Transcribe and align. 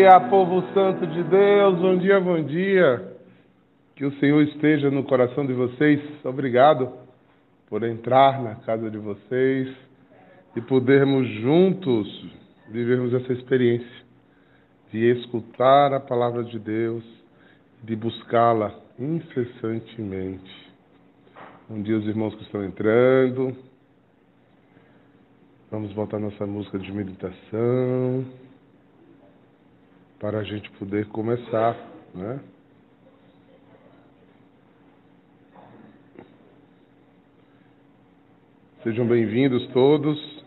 dia, 0.00 0.18
povo 0.18 0.62
santo 0.72 1.06
de 1.06 1.22
Deus. 1.24 1.78
Bom 1.78 1.98
dia, 1.98 2.18
bom 2.18 2.42
dia. 2.42 3.18
Que 3.94 4.06
o 4.06 4.12
Senhor 4.18 4.40
esteja 4.44 4.90
no 4.90 5.04
coração 5.04 5.44
de 5.44 5.52
vocês. 5.52 6.00
Obrigado 6.24 6.90
por 7.68 7.82
entrar 7.82 8.42
na 8.42 8.54
casa 8.54 8.90
de 8.90 8.96
vocês 8.96 9.68
e 10.56 10.60
podermos 10.62 11.28
juntos 11.42 12.08
vivermos 12.70 13.12
essa 13.12 13.30
experiência 13.30 14.02
de 14.90 15.04
escutar 15.18 15.92
a 15.92 16.00
palavra 16.00 16.44
de 16.44 16.58
Deus, 16.58 17.04
de 17.82 17.94
buscá-la 17.94 18.74
incessantemente. 18.98 20.72
Bom 21.68 21.82
dia, 21.82 21.98
os 21.98 22.06
irmãos 22.06 22.34
que 22.36 22.42
estão 22.44 22.64
entrando. 22.64 23.54
Vamos 25.70 25.92
botar 25.92 26.18
nossa 26.18 26.46
música 26.46 26.78
de 26.78 26.90
meditação 26.90 28.49
para 30.20 30.40
a 30.40 30.44
gente 30.44 30.70
poder 30.72 31.06
começar, 31.06 31.74
né? 32.14 32.40
Sejam 38.82 39.06
bem-vindos 39.06 39.66
todos. 39.68 40.39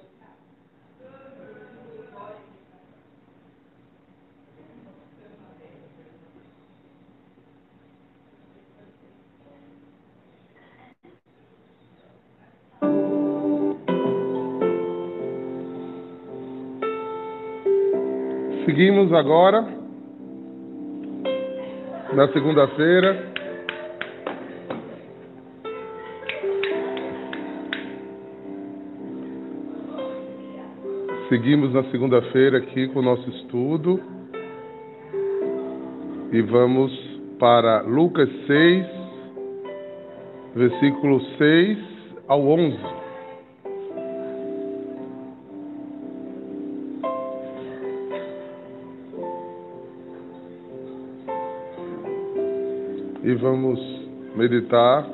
Seguimos 18.73 19.13
agora 19.13 19.61
na 22.11 22.27
segunda-feira. 22.29 23.31
Seguimos 31.29 31.71
na 31.71 31.83
segunda-feira 31.91 32.57
aqui 32.57 32.87
com 32.87 32.97
o 32.97 33.03
nosso 33.03 33.29
estudo 33.29 34.01
e 36.31 36.41
vamos 36.41 36.91
para 37.37 37.81
Lucas 37.81 38.29
6, 38.47 38.87
versículo 40.55 41.21
6 41.37 41.77
ao 42.27 42.41
11. 42.41 43.02
E 53.33 53.35
vamos 53.35 53.79
meditar. 54.35 55.09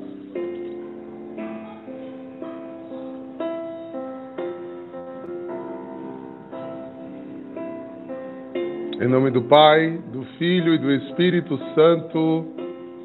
Em 9.01 9.07
nome 9.07 9.31
do 9.31 9.43
Pai, 9.43 9.97
do 10.11 10.23
Filho 10.37 10.73
e 10.73 10.77
do 10.77 10.91
Espírito 10.91 11.57
Santo. 11.73 12.45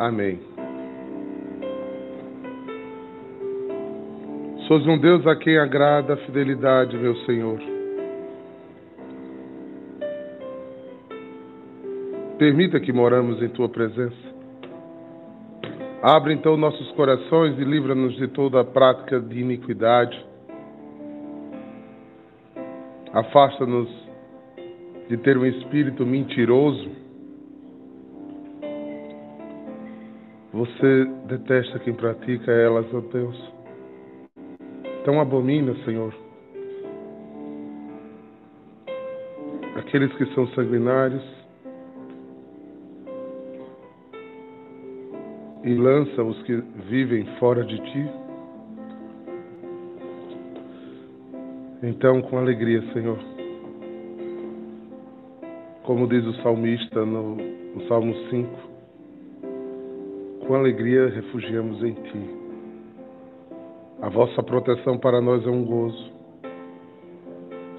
Amém. 0.01 0.41
Sois 4.67 4.85
um 4.89 4.99
Deus 4.99 5.25
a 5.29 5.37
quem 5.37 5.59
agrada 5.59 6.15
a 6.15 6.17
fidelidade, 6.17 6.97
meu 6.97 7.15
Senhor. 7.19 7.61
Permita 12.37 12.81
que 12.81 12.93
moramos 12.93 13.41
em 13.41 13.49
tua 13.51 13.69
presença. 13.69 14.34
Abre 16.07 16.35
então 16.35 16.55
nossos 16.55 16.91
corações 16.93 17.59
e 17.59 17.65
livra-nos 17.65 18.15
de 18.17 18.29
toda 18.29 18.61
a 18.61 18.65
prática 18.65 19.19
de 19.19 19.41
iniquidade. 19.41 20.23
Afasta-nos 23.11 23.89
de 25.09 25.17
ter 25.17 25.39
um 25.39 25.47
espírito 25.47 26.05
mentiroso. 26.05 26.91
Você 30.53 31.07
detesta 31.27 31.79
quem 31.79 31.95
pratica 31.95 32.53
elas, 32.53 32.85
ó 32.93 33.01
Deus. 33.01 33.53
Então 35.01 35.19
abomina, 35.19 35.75
Senhor. 35.87 36.15
Aqueles 39.77 40.13
que 40.19 40.27
são 40.35 40.47
sanguinários, 40.49 41.25
e 45.65 45.75
lança 45.75 46.23
os 46.23 46.41
que 46.43 46.55
vivem 46.89 47.25
fora 47.39 47.65
de 47.65 47.79
ti. 47.79 48.11
Então, 51.83 52.21
com 52.23 52.39
alegria, 52.39 52.83
Senhor, 52.93 53.19
como 55.85 56.07
diz 56.07 56.25
o 56.25 56.35
salmista 56.43 57.05
no, 57.05 57.37
no 57.37 57.89
Salmo 57.89 58.15
5, 58.29 58.51
com 60.47 60.55
alegria 60.55 61.09
refugiamos 61.09 61.83
em 61.83 61.95
Ti. 61.95 62.31
A 64.03 64.11
vossa 64.11 64.43
proteção 64.43 64.99
para 64.99 65.21
nós 65.21 65.47
é 65.47 65.51
um 65.51 65.65
gozo. 65.65 66.13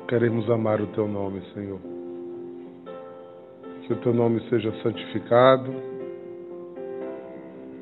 Queremos 0.08 0.50
amar 0.50 0.82
o 0.82 0.88
Teu 0.88 1.08
nome, 1.08 1.42
Senhor. 1.54 1.80
Que 3.84 3.94
o 3.94 3.98
Teu 3.98 4.14
nome 4.14 4.42
seja 4.50 4.72
santificado 4.82 5.95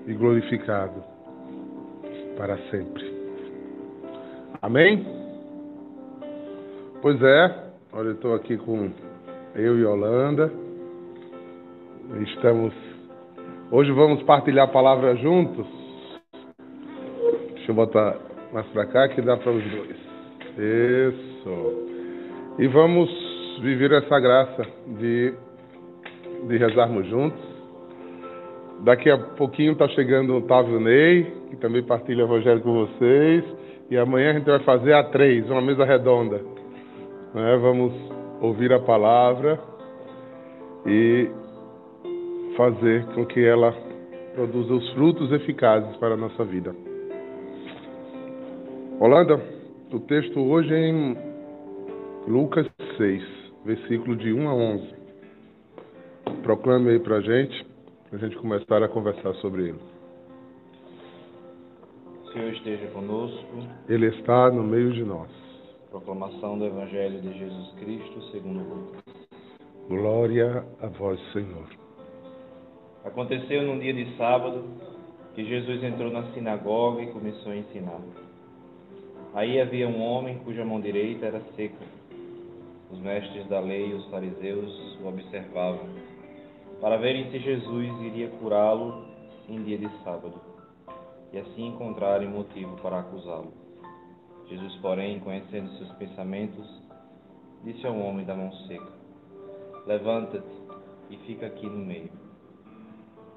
e 0.08 0.14
glorificado 0.14 1.04
para 2.38 2.58
sempre. 2.70 3.14
Amém? 4.62 5.06
Pois 7.02 7.22
é, 7.22 7.56
olha, 7.92 8.08
eu 8.08 8.14
estou 8.14 8.34
aqui 8.34 8.58
com 8.58 8.90
eu 9.56 9.78
e 9.78 9.86
Holanda. 9.86 10.52
Estamos. 12.22 12.74
Hoje 13.72 13.92
vamos 13.92 14.24
partilhar 14.24 14.68
a 14.68 14.72
palavra 14.72 15.16
juntos. 15.16 15.68
Deixa 17.54 17.72
eu 17.72 17.76
botar 17.76 18.18
mais 18.52 18.66
para 18.68 18.86
cá 18.88 19.10
que 19.10 19.22
dá 19.22 19.38
para 19.38 19.52
os 19.52 19.64
dois. 19.64 19.98
Isso. 20.58 21.84
E 22.60 22.68
vamos 22.68 23.10
viver 23.62 23.92
essa 23.92 24.20
graça 24.20 24.66
de, 25.00 25.34
de 26.48 26.58
rezarmos 26.58 27.08
juntos. 27.08 27.53
Daqui 28.84 29.10
a 29.10 29.18
pouquinho 29.18 29.72
está 29.72 29.88
chegando 29.88 30.34
o 30.34 30.38
Otávio 30.40 30.78
Ney, 30.78 31.24
que 31.50 31.56
também 31.56 31.82
partilha 31.82 32.26
o 32.26 32.28
Evangelho 32.28 32.60
com 32.60 32.86
vocês. 32.86 33.44
E 33.90 33.98
amanhã 33.98 34.32
a 34.32 34.34
gente 34.34 34.46
vai 34.46 34.60
fazer 34.60 34.94
a 34.94 35.06
três, 35.06 35.50
uma 35.50 35.62
mesa 35.62 35.86
redonda. 35.86 36.42
Né? 37.34 37.58
Vamos 37.62 37.94
ouvir 38.42 38.74
a 38.74 38.80
palavra 38.80 39.58
e 40.86 41.30
fazer 42.58 43.06
com 43.16 43.26
que 43.26 43.44
ela 43.46 43.74
produza 44.36 44.74
os 44.74 44.94
frutos 44.94 45.32
eficazes 45.32 45.96
para 45.96 46.16
a 46.16 46.18
nossa 46.18 46.44
vida. 46.44 46.76
Holanda, 49.00 49.40
o 49.94 50.00
texto 50.02 50.42
hoje 50.42 50.74
é 50.74 50.90
em 50.90 51.18
Lucas 52.28 52.68
6, 52.98 53.24
versículo 53.66 54.18
de 54.18 54.34
1 54.34 54.50
a 54.50 54.54
11. 54.54 54.94
Proclame 56.42 56.90
aí 56.90 57.00
para 57.00 57.22
gente, 57.22 57.73
a 58.14 58.18
gente 58.18 58.38
começar 58.38 58.84
a 58.84 58.88
conversar 58.88 59.34
sobre 59.36 59.70
ele. 59.70 59.80
O 62.24 62.28
Senhor 62.32 62.54
esteja 62.54 62.88
conosco. 62.88 63.48
Ele 63.90 64.06
está 64.08 64.52
no 64.52 64.64
meio 64.64 64.94
de 64.94 65.04
nós. 65.04 65.30
Proclamação 65.90 66.60
do 66.60 66.66
Evangelho 66.66 67.20
de 67.22 67.38
Jesus 67.38 67.72
Cristo 67.80 68.22
segundo 68.32 68.64
Lucas. 68.64 69.02
Glória 69.88 70.64
a 70.82 70.88
vós, 70.88 71.20
Senhor. 71.32 71.68
Aconteceu 73.04 73.64
num 73.64 73.80
dia 73.80 73.94
de 73.94 74.16
sábado 74.16 74.64
que 75.34 75.44
Jesus 75.44 75.84
entrou 75.84 76.12
na 76.12 76.24
sinagoga 76.34 77.02
e 77.02 77.08
começou 77.08 77.52
a 77.52 77.56
ensinar. 77.56 78.00
Aí 79.34 79.60
havia 79.60 79.88
um 79.88 80.00
homem 80.00 80.38
cuja 80.46 80.64
mão 80.64 80.80
direita 80.80 81.26
era 81.26 81.42
seca. 81.56 81.84
Os 82.92 83.00
mestres 83.00 83.48
da 83.48 83.60
lei 83.60 83.90
e 83.90 83.94
os 83.96 84.06
fariseus 84.12 85.00
o 85.02 85.08
observavam, 85.08 85.90
para 86.84 86.98
verem 86.98 87.32
se 87.32 87.40
Jesus 87.40 88.02
iria 88.02 88.28
curá-lo 88.28 89.06
em 89.48 89.64
dia 89.64 89.78
de 89.78 89.88
sábado, 90.04 90.34
e 91.32 91.40
assim 91.40 91.68
encontrarem 91.68 92.28
motivo 92.28 92.76
para 92.82 93.00
acusá-lo. 93.00 93.54
Jesus, 94.50 94.76
porém, 94.82 95.18
conhecendo 95.22 95.72
seus 95.78 95.90
pensamentos, 95.94 96.68
disse 97.64 97.88
ao 97.88 97.98
homem 97.98 98.26
da 98.26 98.36
mão 98.36 98.52
seca: 98.68 98.92
Levanta-te 99.88 100.46
e 101.10 101.16
fica 101.20 101.46
aqui 101.46 101.66
no 101.66 101.78
meio. 101.78 102.12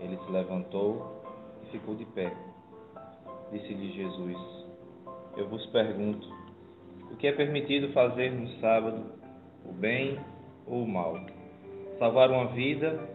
Ele 0.01 0.17
se 0.17 0.33
levantou 0.33 1.23
e 1.63 1.67
ficou 1.71 1.95
de 1.95 2.05
pé. 2.05 2.37
Disse-lhe 3.53 3.93
Jesus: 3.93 4.37
Eu 5.37 5.49
vos 5.49 5.65
pergunto, 5.67 6.27
o 7.13 7.17
que 7.17 7.29
é 7.29 7.33
permitido 7.33 7.93
fazer 7.93 8.33
no 8.33 8.49
sábado, 8.59 9.05
o 9.65 9.73
bem 9.73 10.19
ou 10.67 10.83
o 10.83 10.89
mal? 10.89 11.15
Salvar 12.01 12.29
uma 12.33 12.47
vida 12.49 13.15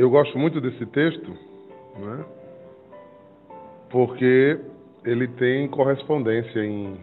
Eu 0.00 0.08
gosto 0.08 0.38
muito 0.38 0.62
desse 0.62 0.86
texto, 0.86 1.30
né? 1.98 2.24
porque 3.90 4.58
ele 5.04 5.28
tem 5.28 5.68
correspondência 5.68 6.64
em, 6.64 6.96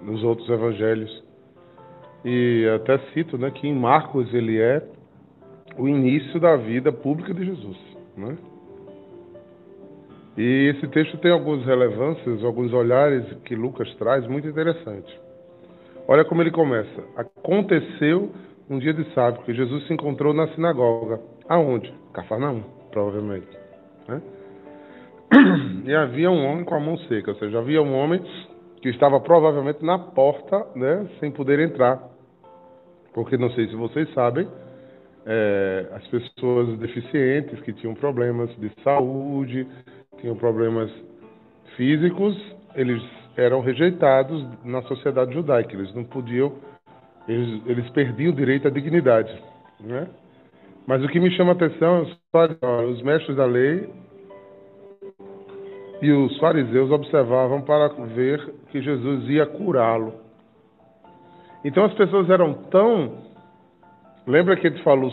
nos 0.00 0.24
outros 0.24 0.48
evangelhos. 0.48 1.22
E 2.24 2.66
até 2.74 2.96
cito 3.12 3.36
né, 3.36 3.50
que 3.50 3.68
em 3.68 3.78
Marcos 3.78 4.32
ele 4.32 4.58
é 4.58 4.82
o 5.76 5.86
início 5.86 6.40
da 6.40 6.56
vida 6.56 6.90
pública 6.90 7.34
de 7.34 7.44
Jesus. 7.44 7.76
Né? 8.16 8.38
E 10.38 10.72
esse 10.74 10.88
texto 10.88 11.18
tem 11.18 11.32
algumas 11.32 11.66
relevâncias, 11.66 12.42
alguns 12.42 12.72
olhares 12.72 13.30
que 13.44 13.54
Lucas 13.54 13.94
traz 13.96 14.26
muito 14.26 14.48
interessantes. 14.48 15.14
Olha 16.08 16.24
como 16.24 16.40
ele 16.40 16.50
começa. 16.50 17.04
Aconteceu 17.14 18.30
um 18.70 18.78
dia 18.78 18.94
de 18.94 19.04
sábado 19.12 19.44
que 19.44 19.52
Jesus 19.52 19.86
se 19.86 19.92
encontrou 19.92 20.32
na 20.32 20.48
sinagoga. 20.54 21.20
Aonde? 21.46 22.00
Cafarnaum, 22.12 22.62
provavelmente. 22.90 23.48
Né? 24.08 24.22
E 25.84 25.92
havia 25.92 26.30
um 26.30 26.46
homem 26.46 26.64
com 26.64 26.76
a 26.76 26.80
mão 26.80 26.96
seca, 27.08 27.32
ou 27.32 27.36
seja, 27.36 27.58
havia 27.58 27.82
um 27.82 27.92
homem 27.92 28.22
que 28.80 28.88
estava 28.88 29.18
provavelmente 29.20 29.84
na 29.84 29.98
porta, 29.98 30.64
né, 30.76 31.08
sem 31.18 31.30
poder 31.30 31.58
entrar. 31.58 32.00
Porque 33.12 33.36
não 33.36 33.50
sei 33.50 33.68
se 33.68 33.74
vocês 33.74 34.12
sabem, 34.14 34.46
é, 35.26 35.86
as 35.92 36.06
pessoas 36.08 36.78
deficientes 36.78 37.60
que 37.60 37.72
tinham 37.72 37.94
problemas 37.94 38.50
de 38.56 38.70
saúde, 38.82 39.66
tinham 40.20 40.36
problemas 40.36 40.90
físicos, 41.76 42.36
eles 42.74 43.02
eram 43.36 43.60
rejeitados 43.60 44.44
na 44.64 44.82
sociedade 44.82 45.32
judaica. 45.32 45.74
Eles 45.74 45.94
não 45.94 46.04
podiam, 46.04 46.52
eles, 47.28 47.62
eles 47.66 47.90
perdiam 47.90 48.32
o 48.32 48.36
direito 48.36 48.68
à 48.68 48.70
dignidade. 48.70 49.32
Né? 49.80 50.08
Mas 50.86 51.02
o 51.02 51.08
que 51.08 51.20
me 51.20 51.30
chama 51.32 51.52
a 51.52 51.54
atenção 51.54 52.06
é 52.34 52.84
os 52.86 53.02
mestres 53.02 53.36
da 53.36 53.44
lei 53.44 53.88
e 56.02 56.10
os 56.10 56.36
fariseus 56.38 56.90
observavam 56.90 57.62
para 57.62 57.88
ver 57.88 58.54
que 58.70 58.82
Jesus 58.82 59.28
ia 59.28 59.46
curá-lo. 59.46 60.14
Então 61.64 61.84
as 61.84 61.94
pessoas 61.94 62.28
eram 62.28 62.54
tão. 62.70 63.18
Lembra 64.26 64.56
que 64.56 64.66
ele 64.66 64.82
falou 64.82 65.12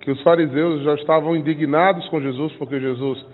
que 0.00 0.10
os 0.10 0.20
fariseus 0.22 0.82
já 0.82 0.94
estavam 0.96 1.34
indignados 1.34 2.06
com 2.10 2.20
Jesus 2.20 2.52
porque 2.56 2.78
Jesus, 2.78 3.26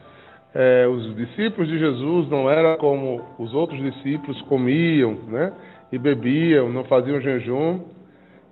é, 0.54 0.87
os 0.87 1.16
discípulos 1.16 1.69
de 1.69 1.76
Jesus 1.76 2.28
não 2.28 2.49
eram 2.49 2.76
como 2.76 3.21
os 3.37 3.52
outros 3.52 3.80
discípulos 3.80 4.40
comiam, 4.42 5.14
né? 5.26 5.52
E 5.90 5.99
bebiam, 5.99 6.71
não 6.71 6.85
faziam 6.85 7.21
jejum. 7.21 7.80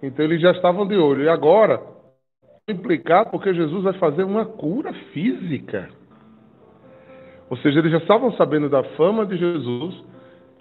Então 0.02 0.24
eles 0.24 0.40
já 0.40 0.50
estavam 0.50 0.84
de 0.84 0.96
olho. 0.96 1.22
E 1.22 1.28
agora, 1.28 1.80
implicado 2.68 3.30
porque 3.30 3.54
Jesus 3.54 3.82
vai 3.82 3.94
fazer 3.94 4.24
uma 4.24 4.44
cura 4.44 4.92
física. 5.12 5.88
Ou 7.50 7.56
seja, 7.58 7.78
eles 7.78 7.92
já 7.92 7.98
estavam 7.98 8.32
sabendo 8.32 8.68
da 8.68 8.84
fama 8.96 9.24
de 9.24 9.36
Jesus. 9.36 10.04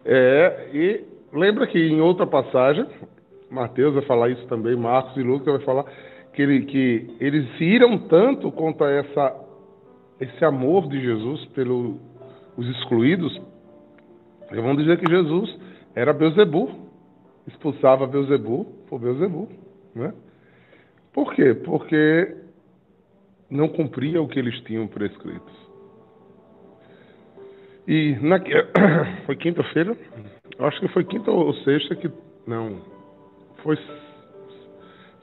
É, 0.05 0.69
e 0.73 1.05
lembra 1.33 1.67
que 1.67 1.77
em 1.77 1.99
outra 1.99 2.25
passagem, 2.25 2.85
Mateus 3.51 3.93
vai 3.93 4.03
falar 4.03 4.29
isso 4.29 4.45
também, 4.47 4.75
Marcos 4.75 5.15
e 5.17 5.21
Lucas 5.21 5.57
vai 5.57 5.65
falar 5.65 5.85
que, 6.33 6.41
ele, 6.41 6.65
que 6.65 7.15
eles 7.19 7.45
se 7.57 7.63
iram 7.63 7.97
tanto 7.97 8.51
contra 8.51 8.89
essa, 8.91 9.35
esse 10.19 10.45
amor 10.45 10.87
de 10.87 11.01
Jesus 11.01 11.45
pelos 11.47 11.99
excluídos, 12.57 13.41
eles 14.49 14.63
vão 14.63 14.75
dizer 14.75 14.97
que 14.97 15.11
Jesus 15.11 15.59
era 15.93 16.13
Beuzebu, 16.13 16.69
expulsava 17.47 18.07
Beuzebu 18.07 18.65
por 18.89 18.99
Beuzebu, 18.99 19.49
né? 19.93 20.13
Por 21.17 21.33
quê? 21.33 21.55
Porque 21.55 22.31
não 23.49 23.69
cumpria 23.69 24.21
o 24.21 24.27
que 24.27 24.37
eles 24.37 24.53
tinham 24.65 24.85
prescritos. 24.85 25.51
E 27.87 28.15
na, 28.21 28.39
foi 29.25 29.35
quinta-feira? 29.35 29.97
Acho 30.59 30.79
que 30.79 30.87
foi 30.89 31.03
quinta 31.05 31.31
ou 31.31 31.51
sexta 31.63 31.95
que. 31.95 32.11
Não. 32.45 32.83
Foi. 33.63 33.75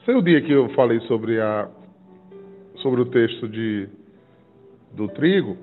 Sei 0.03 0.15
o 0.15 0.21
dia 0.21 0.41
que 0.41 0.51
eu 0.51 0.67
falei 0.75 0.99
sobre 1.07 1.39
a 1.39 1.69
sobre 2.81 2.99
o 2.99 3.05
texto 3.05 3.47
de 3.47 3.87
do 4.91 5.07
trigo. 5.07 5.55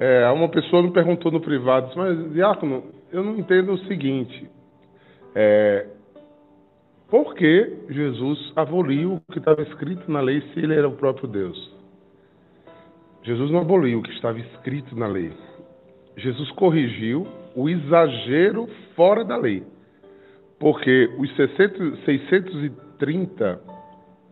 É, 0.00 0.30
uma 0.30 0.48
pessoa 0.48 0.82
me 0.82 0.92
perguntou 0.92 1.30
no 1.30 1.42
privado, 1.42 1.92
mas 1.94 2.32
Diácono, 2.32 2.84
eu 3.12 3.22
não 3.22 3.36
entendo 3.36 3.72
o 3.74 3.78
seguinte. 3.80 4.48
É, 5.34 5.88
por 7.10 7.34
que 7.34 7.84
Jesus 7.88 8.52
aboliu 8.54 9.14
o 9.14 9.20
que 9.32 9.38
estava 9.38 9.62
escrito 9.62 10.10
na 10.10 10.20
lei 10.20 10.42
se 10.52 10.60
ele 10.60 10.74
era 10.74 10.88
o 10.88 10.96
próprio 10.96 11.26
Deus? 11.26 11.74
Jesus 13.22 13.50
não 13.50 13.60
aboliu 13.60 14.00
o 14.00 14.02
que 14.02 14.12
estava 14.12 14.38
escrito 14.38 14.94
na 14.94 15.06
lei. 15.06 15.32
Jesus 16.16 16.50
corrigiu 16.52 17.26
o 17.54 17.68
exagero 17.68 18.68
fora 18.94 19.22
da 19.24 19.36
lei. 19.36 19.62
Porque 20.58 21.10
os 21.18 21.34
630 21.36 23.60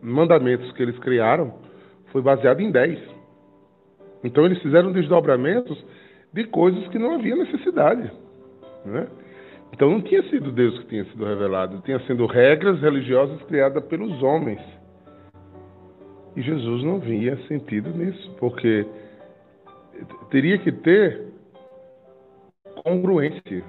mandamentos 0.01 0.71
que 0.73 0.83
eles 0.83 0.97
criaram 0.99 1.53
foi 2.11 2.21
baseado 2.21 2.59
em 2.59 2.71
10. 2.71 2.99
Então 4.23 4.45
eles 4.45 4.61
fizeram 4.61 4.91
desdobramentos 4.91 5.83
de 6.33 6.43
coisas 6.45 6.87
que 6.89 6.99
não 6.99 7.15
havia 7.15 7.35
necessidade. 7.35 8.11
Né? 8.85 9.07
Então 9.73 9.89
não 9.89 10.01
tinha 10.01 10.23
sido 10.29 10.51
Deus 10.51 10.77
que 10.79 10.87
tinha 10.87 11.05
sido 11.05 11.25
revelado, 11.25 11.81
tinha 11.81 11.99
sido 12.01 12.25
regras 12.25 12.79
religiosas 12.81 13.41
criadas 13.43 13.83
pelos 13.85 14.21
homens. 14.23 14.61
E 16.35 16.41
Jesus 16.41 16.83
não 16.83 16.99
via 16.99 17.35
sentido 17.47 17.89
nisso, 17.89 18.35
porque 18.39 18.85
teria 20.29 20.57
que 20.57 20.71
ter 20.71 21.27
congruência. 22.83 23.63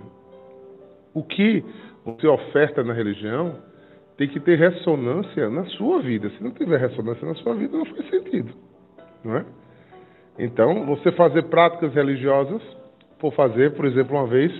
O 1.15 1.23
que 1.23 1.65
você 2.05 2.27
oferta 2.27 2.85
na 2.85 2.93
religião 2.93 3.57
tem 4.17 4.29
que 4.29 4.41
ter 4.41 4.59
ressonância 4.59 5.49
na 5.49 5.65
sua 5.65 6.01
vida. 6.01 6.29
Se 6.31 6.43
não 6.43 6.51
tiver 6.51 6.79
ressonância 6.79 7.27
na 7.27 7.35
sua 7.37 7.55
vida, 7.55 7.77
não 7.77 7.87
faz 7.87 8.11
sentido. 8.11 8.53
Não 9.25 9.37
é? 9.37 9.45
Então, 10.39 10.87
você 10.87 11.11
fazer 11.13 11.45
práticas 11.45 11.93
religiosas, 11.95 12.63
por 13.19 13.33
fazer, 13.35 13.75
por 13.75 13.87
exemplo, 13.87 14.17
uma 14.17 14.27
vez, 14.27 14.53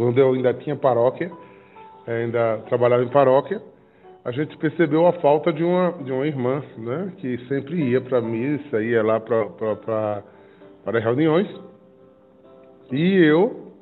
quando 0.00 0.16
eu 0.16 0.32
ainda 0.32 0.54
tinha 0.54 0.74
paróquia, 0.74 1.30
ainda 2.06 2.56
trabalhava 2.70 3.04
em 3.04 3.10
paróquia, 3.10 3.60
a 4.24 4.30
gente 4.30 4.56
percebeu 4.56 5.06
a 5.06 5.12
falta 5.20 5.52
de 5.52 5.62
uma, 5.62 5.92
de 6.02 6.10
uma 6.10 6.26
irmã, 6.26 6.62
né, 6.78 7.12
que 7.18 7.36
sempre 7.48 7.76
ia 7.90 8.00
para 8.00 8.16
a 8.16 8.22
missa, 8.22 8.82
ia 8.82 9.02
lá 9.02 9.20
para 9.20 10.22
reuniões. 11.00 11.46
E 12.90 13.14
eu 13.26 13.74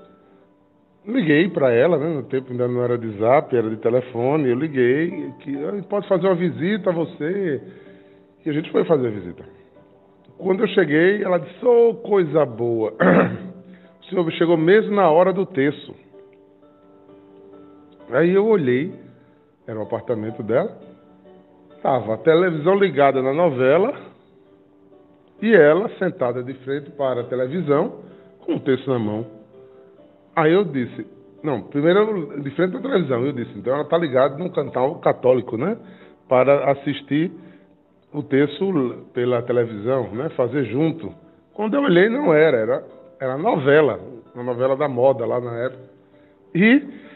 liguei 1.06 1.48
para 1.50 1.70
ela, 1.70 1.96
né, 1.96 2.08
no 2.08 2.24
tempo 2.24 2.50
ainda 2.50 2.66
não 2.66 2.82
era 2.82 2.98
de 2.98 3.16
zap, 3.18 3.54
era 3.54 3.70
de 3.70 3.76
telefone, 3.76 4.48
eu 4.48 4.56
liguei, 4.56 5.32
que 5.38 5.56
ah, 5.64 5.80
pode 5.88 6.08
fazer 6.08 6.26
uma 6.26 6.34
visita 6.34 6.90
a 6.90 6.92
você, 6.92 7.62
e 8.44 8.50
a 8.50 8.52
gente 8.52 8.72
foi 8.72 8.84
fazer 8.86 9.06
a 9.06 9.10
visita. 9.10 9.44
Quando 10.36 10.64
eu 10.64 10.68
cheguei, 10.70 11.22
ela 11.22 11.38
disse, 11.38 11.64
oh, 11.64 11.94
coisa 11.94 12.44
boa, 12.44 12.92
o 14.02 14.04
senhor 14.06 14.28
chegou 14.32 14.56
mesmo 14.56 14.96
na 14.96 15.08
hora 15.08 15.32
do 15.32 15.46
terço. 15.46 16.07
Aí 18.10 18.34
eu 18.34 18.46
olhei, 18.46 18.92
era 19.66 19.78
o 19.78 19.82
apartamento 19.82 20.42
dela, 20.42 20.76
estava 21.76 22.14
a 22.14 22.18
televisão 22.18 22.74
ligada 22.74 23.20
na 23.20 23.34
novela 23.34 23.94
e 25.42 25.54
ela 25.54 25.88
sentada 25.98 26.42
de 26.42 26.54
frente 26.54 26.90
para 26.92 27.20
a 27.20 27.24
televisão 27.24 28.00
com 28.40 28.54
o 28.54 28.60
texto 28.60 28.90
na 28.90 28.98
mão. 28.98 29.26
Aí 30.34 30.52
eu 30.52 30.64
disse, 30.64 31.06
não, 31.42 31.62
primeiro 31.62 32.40
de 32.40 32.50
frente 32.52 32.76
à 32.76 32.80
televisão, 32.80 33.24
eu 33.26 33.32
disse, 33.32 33.58
então 33.58 33.74
ela 33.74 33.82
está 33.82 33.98
ligada 33.98 34.38
num 34.38 34.48
canal 34.48 34.96
católico, 35.00 35.56
né? 35.56 35.76
Para 36.28 36.70
assistir 36.72 37.30
o 38.12 38.22
texto 38.22 39.06
pela 39.12 39.42
televisão, 39.42 40.10
né? 40.12 40.30
Fazer 40.30 40.64
junto. 40.64 41.12
Quando 41.52 41.74
eu 41.74 41.82
olhei, 41.82 42.08
não 42.08 42.32
era, 42.32 42.56
era, 42.56 42.84
era 43.20 43.36
novela, 43.36 44.00
uma 44.34 44.44
novela 44.44 44.76
da 44.76 44.88
moda 44.88 45.26
lá 45.26 45.40
na 45.40 45.56
época. 45.58 45.84
E 46.54 47.07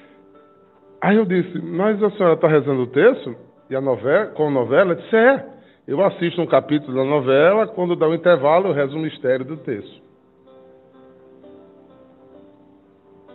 Aí 1.02 1.16
eu 1.16 1.24
disse, 1.24 1.58
mas 1.60 2.00
a 2.00 2.10
senhora 2.12 2.34
está 2.34 2.46
rezando 2.46 2.82
o 2.82 2.86
texto? 2.86 3.34
E 3.68 3.74
a 3.74 3.80
novela, 3.80 4.26
com 4.26 4.46
a 4.46 4.50
novela? 4.50 4.92
Eu 4.92 4.94
disse, 4.94 5.16
é. 5.16 5.52
Eu 5.84 6.00
assisto 6.00 6.40
um 6.40 6.46
capítulo 6.46 6.94
da 6.94 7.04
novela, 7.04 7.66
quando 7.66 7.96
dá 7.96 8.06
um 8.06 8.14
intervalo, 8.14 8.68
eu 8.68 8.72
rezo 8.72 8.96
o 8.96 9.00
mistério 9.00 9.44
do 9.44 9.56
texto. 9.56 10.00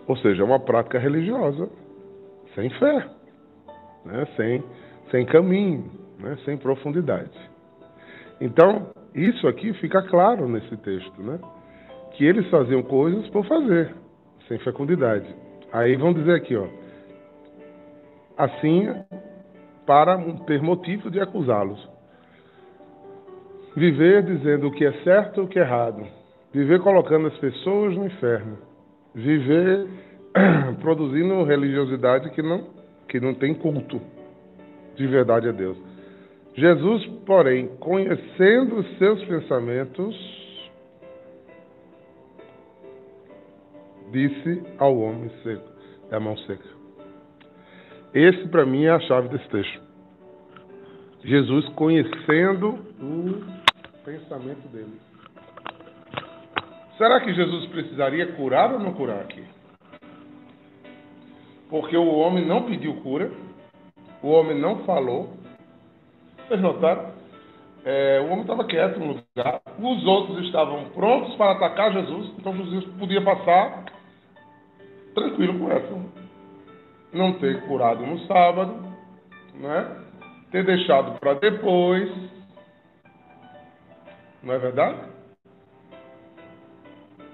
Ou 0.08 0.16
seja, 0.16 0.44
é 0.44 0.46
uma 0.46 0.62
prática 0.62 0.98
religiosa, 0.98 1.70
sem 2.56 2.70
fé, 2.70 3.06
né? 4.06 4.26
sem, 4.38 4.64
sem 5.12 5.26
caminho, 5.26 5.92
né? 6.18 6.38
sem 6.46 6.56
profundidade. 6.56 7.38
Então, 8.40 8.92
isso 9.14 9.46
aqui 9.46 9.74
fica 9.74 10.02
claro 10.04 10.48
nesse 10.48 10.78
texto, 10.78 11.22
né? 11.22 11.38
que 12.14 12.24
eles 12.24 12.50
faziam 12.50 12.82
coisas 12.82 13.28
por 13.28 13.46
fazer, 13.46 13.94
sem 14.48 14.58
fecundidade. 14.60 15.28
Aí 15.74 15.98
vão 15.98 16.14
dizer 16.14 16.36
aqui, 16.36 16.56
ó, 16.56 16.66
assim 18.38 18.88
para 19.86 20.18
ter 20.46 20.62
motivo 20.62 21.10
de 21.10 21.20
acusá-los. 21.20 21.90
Viver 23.76 24.24
dizendo 24.24 24.68
o 24.68 24.72
que 24.72 24.86
é 24.86 24.92
certo 25.04 25.42
e 25.42 25.44
o 25.44 25.48
que 25.48 25.60
é 25.60 25.62
errado. 25.62 26.06
Viver 26.54 26.82
colocando 26.82 27.28
as 27.28 27.38
pessoas 27.38 27.96
no 27.96 28.06
inferno. 28.06 28.58
Viver 29.14 29.88
produzindo 30.82 31.44
religiosidade 31.44 32.30
que 32.32 32.42
não, 32.42 32.68
que 33.08 33.20
não 33.20 33.34
tem 33.34 33.54
culto 33.54 34.02
de 34.96 35.08
verdade 35.08 35.48
a 35.48 35.52
Deus. 35.52 35.78
Jesus, 36.56 37.06
porém, 37.26 37.68
conhecendo 37.80 38.78
os 38.78 38.98
seus 38.98 39.24
pensamentos, 39.26 40.16
disse 44.12 44.64
ao 44.80 44.98
homem 44.98 45.30
seco, 45.44 45.70
da 46.10 46.20
mão 46.20 46.36
seca: 46.38 46.77
esse, 48.18 48.48
para 48.48 48.66
mim, 48.66 48.86
é 48.86 48.92
a 48.92 49.00
chave 49.02 49.30
desse 49.30 49.48
texto. 49.50 49.82
Jesus 51.24 51.68
conhecendo 51.70 52.80
o 53.02 53.44
pensamento 54.06 54.68
dele. 54.70 55.00
Será 56.98 57.20
que 57.20 57.34
Jesus 57.34 57.68
precisaria 57.68 58.34
curar 58.34 58.74
ou 58.74 58.80
não 58.80 58.94
curar 58.94 59.20
aqui? 59.22 59.44
Porque 61.70 61.98
o 61.98 62.16
homem 62.16 62.46
não 62.46 62.64
pediu 62.64 62.96
cura, 63.02 63.30
o 64.24 64.30
homem 64.30 64.60
não 64.60 64.86
falou. 64.86 65.34
Vocês 66.48 66.62
notaram? 66.62 67.12
É, 67.84 68.20
o 68.22 68.32
homem 68.32 68.42
estava 68.42 68.66
quieto 68.66 69.00
no 69.00 69.08
lugar, 69.08 69.62
os 69.80 70.06
outros 70.06 70.46
estavam 70.46 70.86
prontos 70.90 71.36
para 71.36 71.52
atacar 71.52 71.94
Jesus, 71.94 72.34
então 72.38 72.56
Jesus 72.56 72.86
podia 72.98 73.22
passar 73.22 73.86
tranquilo 75.14 75.60
com 75.60 75.72
essa 75.72 76.27
não 77.18 77.34
ter 77.34 77.62
curado 77.68 78.06
no 78.06 78.20
sábado, 78.28 78.74
né? 79.56 80.04
ter 80.52 80.66
deixado 80.66 81.20
para 81.20 81.34
depois. 81.34 82.10
Não 84.44 84.54
é 84.54 84.58
verdade? 84.60 85.00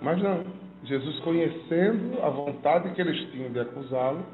Mas 0.01 0.21
não. 0.21 0.43
Jesus, 0.83 1.19
conhecendo 1.21 2.21
a 2.21 2.29
vontade 2.29 2.93
que 2.93 2.99
eles 2.99 3.17
tinham 3.31 3.51
de 3.51 3.59
acusá-lo, 3.59 4.25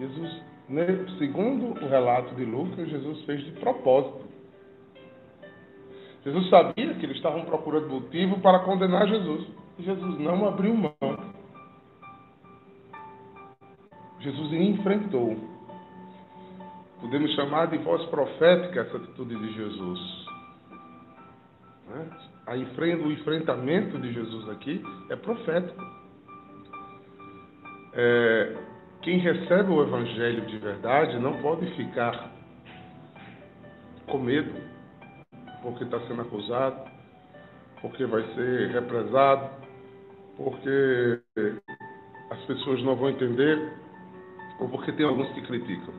Jesus, 0.00 0.42
né, 0.68 0.86
segundo 1.18 1.72
o 1.72 1.88
relato 1.88 2.34
de 2.34 2.44
Lucas, 2.44 2.88
Jesus 2.88 3.24
fez 3.24 3.44
de 3.44 3.52
propósito. 3.52 4.24
Jesus 6.24 6.48
sabia 6.48 6.94
que 6.94 7.04
eles 7.04 7.16
estavam 7.16 7.44
procurando 7.44 7.88
motivo 7.88 8.40
para 8.40 8.60
condenar 8.60 9.06
Jesus. 9.06 9.46
E 9.78 9.82
Jesus 9.82 10.18
não 10.18 10.48
abriu 10.48 10.74
mão. 10.74 11.35
Jesus 14.26 14.52
enfrentou. 14.54 15.36
Podemos 17.00 17.32
chamar 17.36 17.66
de 17.66 17.78
voz 17.78 18.04
profética 18.06 18.80
essa 18.80 18.96
atitude 18.96 19.36
de 19.36 19.52
Jesus. 19.52 20.26
Né? 21.88 22.10
o 23.04 23.12
enfrentamento 23.12 23.96
de 24.00 24.12
Jesus 24.12 24.48
aqui 24.48 24.82
é 25.10 25.16
profético. 25.16 25.80
É, 27.92 28.56
quem 29.02 29.18
recebe 29.18 29.70
o 29.70 29.82
Evangelho 29.82 30.44
de 30.46 30.58
verdade 30.58 31.20
não 31.20 31.40
pode 31.40 31.64
ficar 31.76 32.32
com 34.08 34.18
medo, 34.18 34.52
porque 35.62 35.84
está 35.84 36.00
sendo 36.00 36.22
acusado, 36.22 36.90
porque 37.80 38.04
vai 38.06 38.22
ser 38.34 38.70
represado, 38.72 39.50
porque 40.36 41.20
as 42.32 42.40
pessoas 42.46 42.82
não 42.82 42.96
vão 42.96 43.10
entender 43.10 43.85
ou 44.58 44.68
porque 44.68 44.92
tem 44.92 45.06
alguns 45.06 45.28
que 45.32 45.42
criticam. 45.42 45.94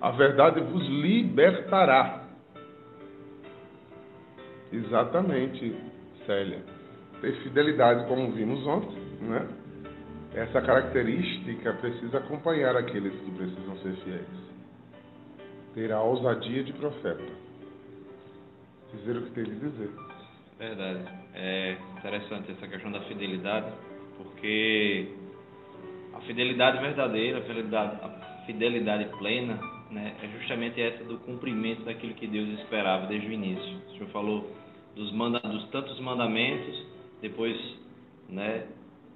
A 0.00 0.10
verdade 0.10 0.60
vos 0.60 0.86
libertará. 0.86 2.24
Exatamente, 4.72 5.74
Célia. 6.26 6.62
ter 7.20 7.32
fidelidade, 7.42 8.06
como 8.08 8.30
vimos 8.32 8.66
ontem, 8.66 8.98
né? 9.22 9.48
Essa 10.34 10.60
característica 10.60 11.72
precisa 11.74 12.18
acompanhar 12.18 12.76
aqueles 12.76 13.12
que 13.20 13.30
precisam 13.30 13.78
ser 13.78 13.94
fiéis. 14.04 14.26
Ter 15.74 15.92
a 15.92 16.02
ousadia 16.02 16.62
de 16.62 16.72
profeta. 16.74 17.24
Dizer 18.92 19.16
o 19.16 19.22
que 19.22 19.30
tem 19.30 19.44
de 19.44 19.58
dizer. 19.58 19.90
Verdade. 20.58 21.04
É 21.34 21.76
interessante 21.96 22.52
essa 22.52 22.68
questão 22.68 22.92
da 22.92 23.00
fidelidade, 23.02 23.72
porque 24.18 25.08
a 26.16 26.20
fidelidade 26.22 26.78
verdadeira, 26.78 27.38
a 27.38 27.42
fidelidade, 27.42 27.98
a 28.02 28.44
fidelidade 28.46 29.04
plena, 29.18 29.60
né, 29.90 30.14
é 30.22 30.28
justamente 30.38 30.80
essa 30.80 31.04
do 31.04 31.18
cumprimento 31.18 31.82
daquilo 31.84 32.14
que 32.14 32.26
Deus 32.26 32.48
esperava 32.60 33.06
desde 33.06 33.28
o 33.28 33.32
início. 33.32 33.76
O 33.88 33.92
senhor 33.92 34.08
falou 34.08 34.50
dos, 34.94 35.12
manda, 35.12 35.38
dos 35.40 35.68
tantos 35.68 35.98
mandamentos, 36.00 36.86
depois 37.20 37.56
né, 38.28 38.66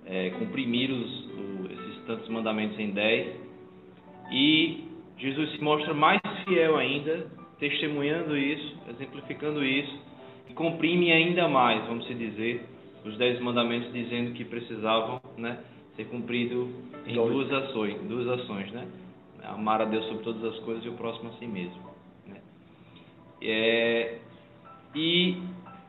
é, 0.06 0.30
comprimir 0.30 0.90
os, 0.90 1.24
o, 1.26 1.72
esses 1.72 2.04
tantos 2.06 2.28
mandamentos 2.28 2.78
em 2.78 2.90
dez, 2.90 3.34
e 4.30 4.84
Jesus 5.18 5.52
se 5.52 5.62
mostra 5.62 5.92
mais 5.92 6.20
fiel 6.44 6.76
ainda, 6.76 7.26
testemunhando 7.58 8.36
isso, 8.36 8.78
exemplificando 8.88 9.64
isso, 9.64 10.00
e 10.48 10.52
comprime 10.52 11.12
ainda 11.12 11.48
mais, 11.48 11.84
vamos 11.86 12.06
dizer, 12.06 12.64
os 13.04 13.16
dez 13.16 13.40
mandamentos, 13.40 13.92
dizendo 13.92 14.32
que 14.32 14.44
precisavam 14.44 15.20
né, 15.36 15.58
ser 16.00 16.06
cumprido 16.06 16.70
em 17.06 17.14
duas 17.14 17.52
ações, 17.52 18.00
duas 18.02 18.26
ações, 18.40 18.72
né? 18.72 18.86
Amar 19.44 19.82
a 19.82 19.84
Deus 19.84 20.06
sobre 20.06 20.24
todas 20.24 20.44
as 20.44 20.58
coisas 20.60 20.84
e 20.84 20.88
o 20.88 20.92
próximo 20.94 21.30
a 21.30 21.32
si 21.34 21.46
mesmo. 21.46 21.80
Né? 22.26 22.40
É, 23.42 24.18
e 24.94 25.42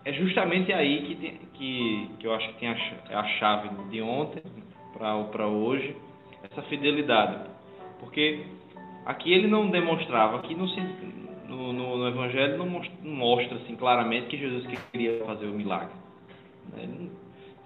é 0.05 0.13
justamente 0.13 0.71
aí 0.73 1.03
que, 1.03 1.15
tem, 1.15 1.37
que, 1.53 2.09
que 2.19 2.27
eu 2.27 2.33
acho 2.33 2.47
que 2.49 2.59
tem 2.59 2.69
a, 2.69 2.77
é 3.09 3.15
a 3.15 3.23
chave 3.39 3.69
de 3.89 4.01
ontem 4.01 4.41
para 4.93 5.47
hoje, 5.47 5.95
essa 6.43 6.61
fidelidade. 6.63 7.49
Porque 7.99 8.45
aqui 9.05 9.31
ele 9.31 9.47
não 9.47 9.69
demonstrava, 9.69 10.37
aqui 10.37 10.55
no, 10.55 10.65
no, 11.47 11.97
no 11.97 12.07
Evangelho 12.07 12.57
não 12.57 12.67
mostra, 12.67 12.93
não 13.03 13.15
mostra, 13.15 13.57
assim 13.57 13.75
claramente 13.75 14.27
que 14.27 14.37
Jesus 14.37 14.65
queria 14.91 15.23
fazer 15.25 15.45
o 15.45 15.53
milagre. 15.53 15.93
Né? 16.73 17.09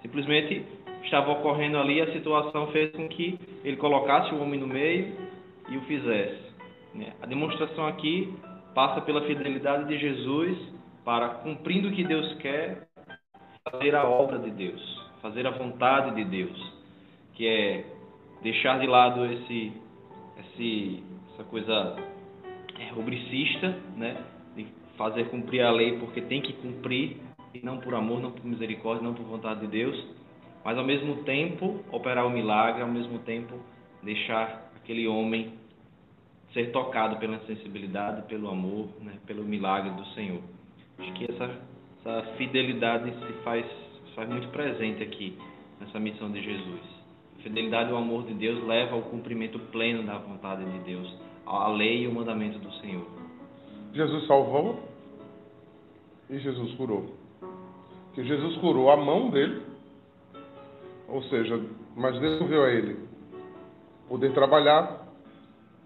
Simplesmente 0.02 0.64
estava 1.06 1.32
ocorrendo 1.32 1.78
ali, 1.78 2.00
a 2.00 2.12
situação 2.12 2.66
fez 2.68 2.92
com 2.92 3.08
que 3.08 3.38
ele 3.64 3.76
colocasse 3.76 4.34
o 4.34 4.40
homem 4.42 4.60
no 4.60 4.66
meio 4.66 5.16
e 5.68 5.76
o 5.76 5.80
fizesse. 5.82 6.52
Né? 6.94 7.12
A 7.22 7.26
demonstração 7.26 7.86
aqui 7.86 8.32
passa 8.74 9.00
pela 9.00 9.22
fidelidade 9.22 9.88
de 9.88 9.98
Jesus 9.98 10.58
para, 11.04 11.28
cumprindo 11.28 11.88
o 11.88 11.92
que 11.92 12.04
Deus 12.04 12.34
quer, 12.34 12.88
fazer 13.70 13.94
a 13.94 14.04
obra 14.04 14.38
de 14.38 14.50
Deus, 14.50 15.02
fazer 15.22 15.46
a 15.46 15.50
vontade 15.50 16.14
de 16.14 16.24
Deus, 16.24 16.72
que 17.34 17.46
é 17.46 17.84
deixar 18.42 18.78
de 18.78 18.86
lado 18.86 19.24
esse, 19.24 19.72
esse 20.40 21.02
essa 21.32 21.44
coisa 21.44 21.96
é, 22.78 22.90
rubricista, 22.90 23.76
né? 23.96 24.16
de 24.56 24.66
fazer 24.96 25.28
cumprir 25.28 25.62
a 25.62 25.70
lei 25.70 25.98
porque 25.98 26.20
tem 26.20 26.40
que 26.40 26.52
cumprir, 26.54 27.18
e 27.54 27.64
não 27.64 27.78
por 27.78 27.94
amor, 27.94 28.20
não 28.20 28.32
por 28.32 28.44
misericórdia, 28.44 29.02
não 29.02 29.14
por 29.14 29.24
vontade 29.24 29.60
de 29.60 29.66
Deus, 29.68 30.15
mas 30.66 30.76
ao 30.76 30.82
mesmo 30.82 31.22
tempo 31.22 31.78
operar 31.92 32.26
o 32.26 32.30
milagre, 32.30 32.82
ao 32.82 32.88
mesmo 32.88 33.20
tempo 33.20 33.54
deixar 34.02 34.68
aquele 34.74 35.06
homem 35.06 35.52
ser 36.52 36.72
tocado 36.72 37.18
pela 37.18 37.38
sensibilidade, 37.46 38.22
pelo 38.22 38.48
amor, 38.48 38.88
né, 39.00 39.12
pelo 39.28 39.44
milagre 39.44 39.90
do 39.90 40.04
Senhor. 40.06 40.40
Acho 40.98 41.12
que 41.12 41.30
essa, 41.30 41.60
essa 42.00 42.34
fidelidade 42.36 43.12
se 43.12 43.32
faz, 43.44 43.64
se 43.64 44.14
faz 44.16 44.28
muito 44.28 44.48
presente 44.48 45.04
aqui 45.04 45.38
nessa 45.78 46.00
missão 46.00 46.32
de 46.32 46.42
Jesus. 46.42 46.80
A 47.38 47.42
fidelidade 47.44 47.92
o 47.92 47.96
amor 47.96 48.24
de 48.24 48.34
Deus 48.34 48.66
leva 48.66 48.96
ao 48.96 49.02
cumprimento 49.02 49.60
pleno 49.70 50.02
da 50.02 50.18
vontade 50.18 50.64
de 50.64 50.78
Deus, 50.80 51.16
a 51.46 51.68
lei 51.68 52.02
e 52.02 52.08
o 52.08 52.12
mandamento 52.12 52.58
do 52.58 52.72
Senhor. 52.80 53.06
Jesus 53.94 54.26
salvou 54.26 54.82
e 56.28 56.40
Jesus 56.40 56.72
curou. 56.72 57.14
Que 58.14 58.24
Jesus 58.24 58.56
curou 58.56 58.90
a 58.90 58.96
mão 58.96 59.30
dele 59.30 59.75
ou 61.08 61.22
seja, 61.24 61.60
mas 61.94 62.18
Deus 62.18 62.48
deu 62.48 62.64
a 62.64 62.70
ele 62.70 62.96
poder 64.08 64.32
trabalhar, 64.32 65.06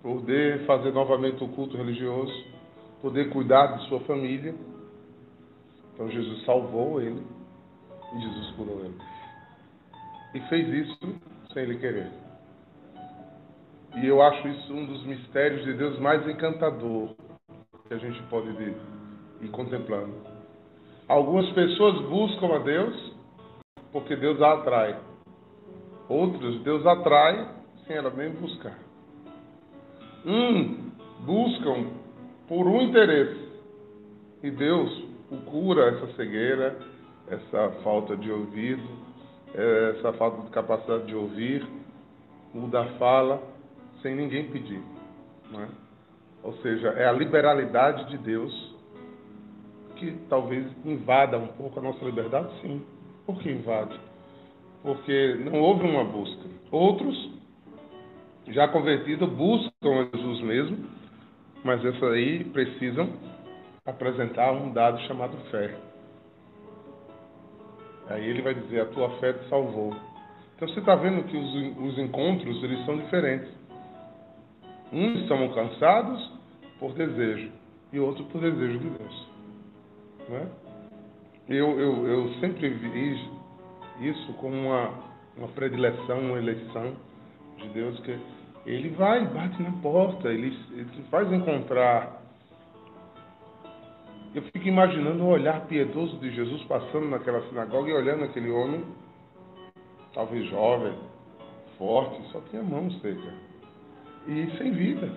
poder 0.02 0.64
fazer 0.66 0.92
novamente 0.92 1.42
o 1.42 1.48
culto 1.48 1.76
religioso, 1.76 2.32
poder 3.00 3.30
cuidar 3.30 3.78
de 3.78 3.88
sua 3.88 4.00
família. 4.00 4.54
Então 5.94 6.10
Jesus 6.10 6.44
salvou 6.44 7.00
ele 7.00 7.22
e 8.14 8.20
Jesus 8.20 8.50
curou 8.52 8.80
ele. 8.84 8.98
E 10.34 10.40
fez 10.48 10.68
isso 10.68 10.98
sem 11.52 11.62
ele 11.64 11.78
querer. 11.78 12.10
E 13.96 14.06
eu 14.06 14.22
acho 14.22 14.46
isso 14.48 14.72
um 14.72 14.86
dos 14.86 15.04
mistérios 15.04 15.64
de 15.64 15.74
Deus 15.74 15.98
mais 15.98 16.26
encantador 16.28 17.10
que 17.88 17.94
a 17.94 17.98
gente 17.98 18.22
pode 18.24 18.48
ir 19.40 19.48
contemplando. 19.50 20.14
Algumas 21.08 21.50
pessoas 21.50 22.00
buscam 22.02 22.54
a 22.54 22.58
Deus 22.58 23.12
porque 23.90 24.14
Deus 24.14 24.40
a 24.40 24.54
atrai. 24.54 25.09
Outros, 26.10 26.60
Deus 26.64 26.84
atrai 26.84 27.48
sem 27.86 27.96
ela 27.96 28.10
nem 28.10 28.30
buscar. 28.30 28.76
Um 30.26 30.90
buscam 31.20 31.86
por 32.48 32.66
um 32.66 32.82
interesse. 32.82 33.48
E 34.42 34.50
Deus 34.50 35.04
o 35.30 35.36
cura 35.36 35.90
essa 35.90 36.12
cegueira, 36.14 36.76
essa 37.28 37.70
falta 37.84 38.16
de 38.16 38.28
ouvido, 38.28 38.82
essa 39.54 40.12
falta 40.14 40.42
de 40.42 40.50
capacidade 40.50 41.06
de 41.06 41.14
ouvir, 41.14 41.64
muda 42.52 42.80
a 42.80 42.86
fala, 42.98 43.40
sem 44.02 44.16
ninguém 44.16 44.50
pedir. 44.50 44.82
É? 45.54 45.68
Ou 46.42 46.54
seja, 46.54 46.88
é 46.88 47.06
a 47.06 47.12
liberalidade 47.12 48.10
de 48.10 48.18
Deus 48.18 48.74
que 49.94 50.10
talvez 50.28 50.66
invada 50.84 51.38
um 51.38 51.46
pouco 51.46 51.78
a 51.78 51.82
nossa 51.82 52.04
liberdade, 52.04 52.48
sim. 52.62 52.84
Por 53.24 53.38
que 53.38 53.48
invade? 53.48 54.09
Porque 54.82 55.34
não 55.44 55.60
houve 55.60 55.84
uma 55.84 56.04
busca. 56.04 56.48
Outros, 56.70 57.30
já 58.48 58.68
convertidos, 58.68 59.28
buscam 59.30 60.08
Jesus 60.14 60.40
mesmo, 60.42 60.78
mas 61.64 61.84
esses 61.84 62.02
aí 62.02 62.44
precisam 62.44 63.10
apresentar 63.84 64.52
um 64.52 64.72
dado 64.72 65.00
chamado 65.02 65.36
fé. 65.50 65.74
Aí 68.08 68.24
ele 68.28 68.42
vai 68.42 68.54
dizer: 68.54 68.80
A 68.80 68.86
tua 68.86 69.10
fé 69.18 69.32
te 69.32 69.48
salvou. 69.48 69.94
Então 70.56 70.68
você 70.68 70.80
está 70.80 70.94
vendo 70.94 71.24
que 71.24 71.36
os, 71.36 71.92
os 71.92 71.98
encontros 71.98 72.62
eles 72.62 72.84
são 72.84 72.98
diferentes. 72.98 73.50
Uns 74.92 75.26
são 75.28 75.42
alcançados 75.42 76.32
por 76.78 76.92
desejo 76.92 77.50
e 77.92 78.00
outros 78.00 78.26
por 78.28 78.40
desejo 78.40 78.78
de 78.78 78.90
Deus. 78.90 79.28
Não 80.28 80.36
é? 80.36 80.46
eu, 81.48 81.80
eu, 81.80 82.06
eu 82.06 82.34
sempre 82.40 82.68
vi 82.68 82.88
isso 84.00 84.32
como 84.34 84.54
uma, 84.54 84.94
uma 85.36 85.48
predileção, 85.48 86.18
uma 86.20 86.38
eleição 86.38 86.94
de 87.58 87.68
Deus, 87.68 88.00
que 88.00 88.18
ele 88.66 88.90
vai, 88.90 89.26
bate 89.26 89.62
na 89.62 89.72
porta, 89.82 90.28
ele, 90.28 90.56
ele 90.72 91.04
faz 91.10 91.30
encontrar. 91.32 92.20
Eu 94.34 94.42
fico 94.42 94.68
imaginando 94.68 95.24
o 95.24 95.28
olhar 95.28 95.66
piedoso 95.66 96.16
de 96.18 96.30
Jesus 96.30 96.62
passando 96.64 97.08
naquela 97.08 97.46
sinagoga 97.48 97.90
e 97.90 97.94
olhando 97.94 98.24
aquele 98.24 98.50
homem, 98.50 98.84
talvez 100.14 100.48
jovem, 100.48 100.94
forte, 101.76 102.22
só 102.30 102.40
tinha 102.50 102.62
mão 102.62 102.90
seca 103.00 103.34
e 104.26 104.50
sem 104.56 104.72
vida. 104.72 105.10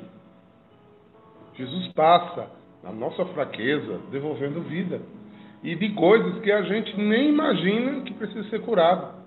Jesus 1.56 1.88
passa 1.90 2.50
na 2.82 2.92
nossa 2.92 3.26
fraqueza, 3.28 4.00
devolvendo 4.10 4.62
vida 4.62 5.00
e 5.64 5.76
de 5.76 5.90
coisas 5.94 6.40
que 6.42 6.52
a 6.52 6.62
gente 6.64 6.96
nem 7.00 7.30
imagina 7.30 8.02
que 8.02 8.14
precisa 8.14 8.48
ser 8.50 8.62
curado. 8.62 9.24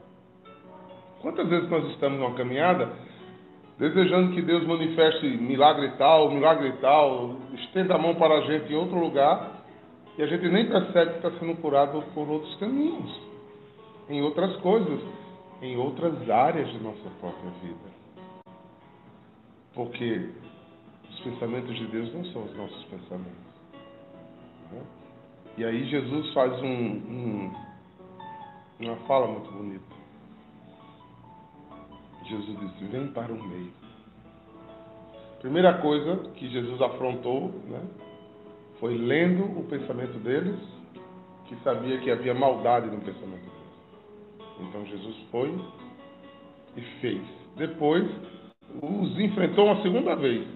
Quantas 1.21 1.49
vezes 1.49 1.69
nós 1.71 1.91
estamos 1.93 2.21
numa 2.21 2.35
caminhada 2.35 2.93
desejando 3.79 4.35
que 4.35 4.43
Deus 4.43 4.67
manifeste 4.67 5.27
milagre 5.27 5.93
tal, 5.99 6.31
milagre 6.31 6.73
tal, 6.81 7.37
estenda 7.55 7.95
a 7.95 7.99
mão 7.99 8.15
para 8.15 8.35
a 8.39 8.41
gente 8.43 8.73
em 8.73 8.77
outro 8.77 8.99
lugar 8.99 9.65
e 10.19 10.23
a 10.23 10.27
gente 10.27 10.49
nem 10.49 10.67
percebe 10.67 11.13
que 11.13 11.27
está 11.27 11.31
sendo 11.39 11.61
curado 11.61 12.03
por 12.15 12.29
outros 12.29 12.55
caminhos, 12.57 13.21
em 14.09 14.23
outras 14.23 14.57
coisas, 14.57 15.01
em 15.61 15.77
outras 15.77 16.29
áreas 16.29 16.69
de 16.71 16.79
nossa 16.79 17.11
própria 17.21 17.51
vida. 17.63 17.97
Porque 19.75 20.31
os 21.11 21.21
pensamentos 21.21 21.77
de 21.77 21.87
Deus 21.87 22.15
não 22.15 22.25
são 22.27 22.45
os 22.45 22.57
nossos 22.57 22.85
pensamentos. 22.85 23.47
Né? 24.73 24.83
E 25.57 25.65
aí 25.65 25.87
Jesus 25.87 26.33
faz 26.35 26.53
um, 26.61 26.67
um, 26.67 27.55
uma 28.81 28.97
fala 29.07 29.27
muito 29.27 29.51
bonita. 29.51 29.97
Jesus 32.25 32.59
disse: 32.61 32.85
Vem 32.85 33.07
para 33.09 33.33
o 33.33 33.43
meio. 33.43 33.73
Primeira 35.41 35.79
coisa 35.79 36.31
que 36.35 36.49
Jesus 36.49 36.81
afrontou 36.83 37.49
né, 37.69 37.81
foi 38.81 38.99
lendo 38.99 39.45
o 39.59 39.65
pensamento 39.65 40.19
deles, 40.19 40.59
que 41.47 41.57
sabia 41.63 41.99
que 42.01 42.11
havia 42.11 42.35
maldade 42.35 42.91
no 42.91 43.01
pensamento 43.01 43.45
deles. 43.45 44.47
Então 44.61 44.85
Jesus 44.85 45.17
foi 45.31 45.59
e 46.77 46.81
fez. 47.01 47.23
Depois 47.57 48.07
os 48.83 49.19
enfrentou 49.19 49.67
uma 49.67 49.83
segunda 49.83 50.15
vez, 50.17 50.47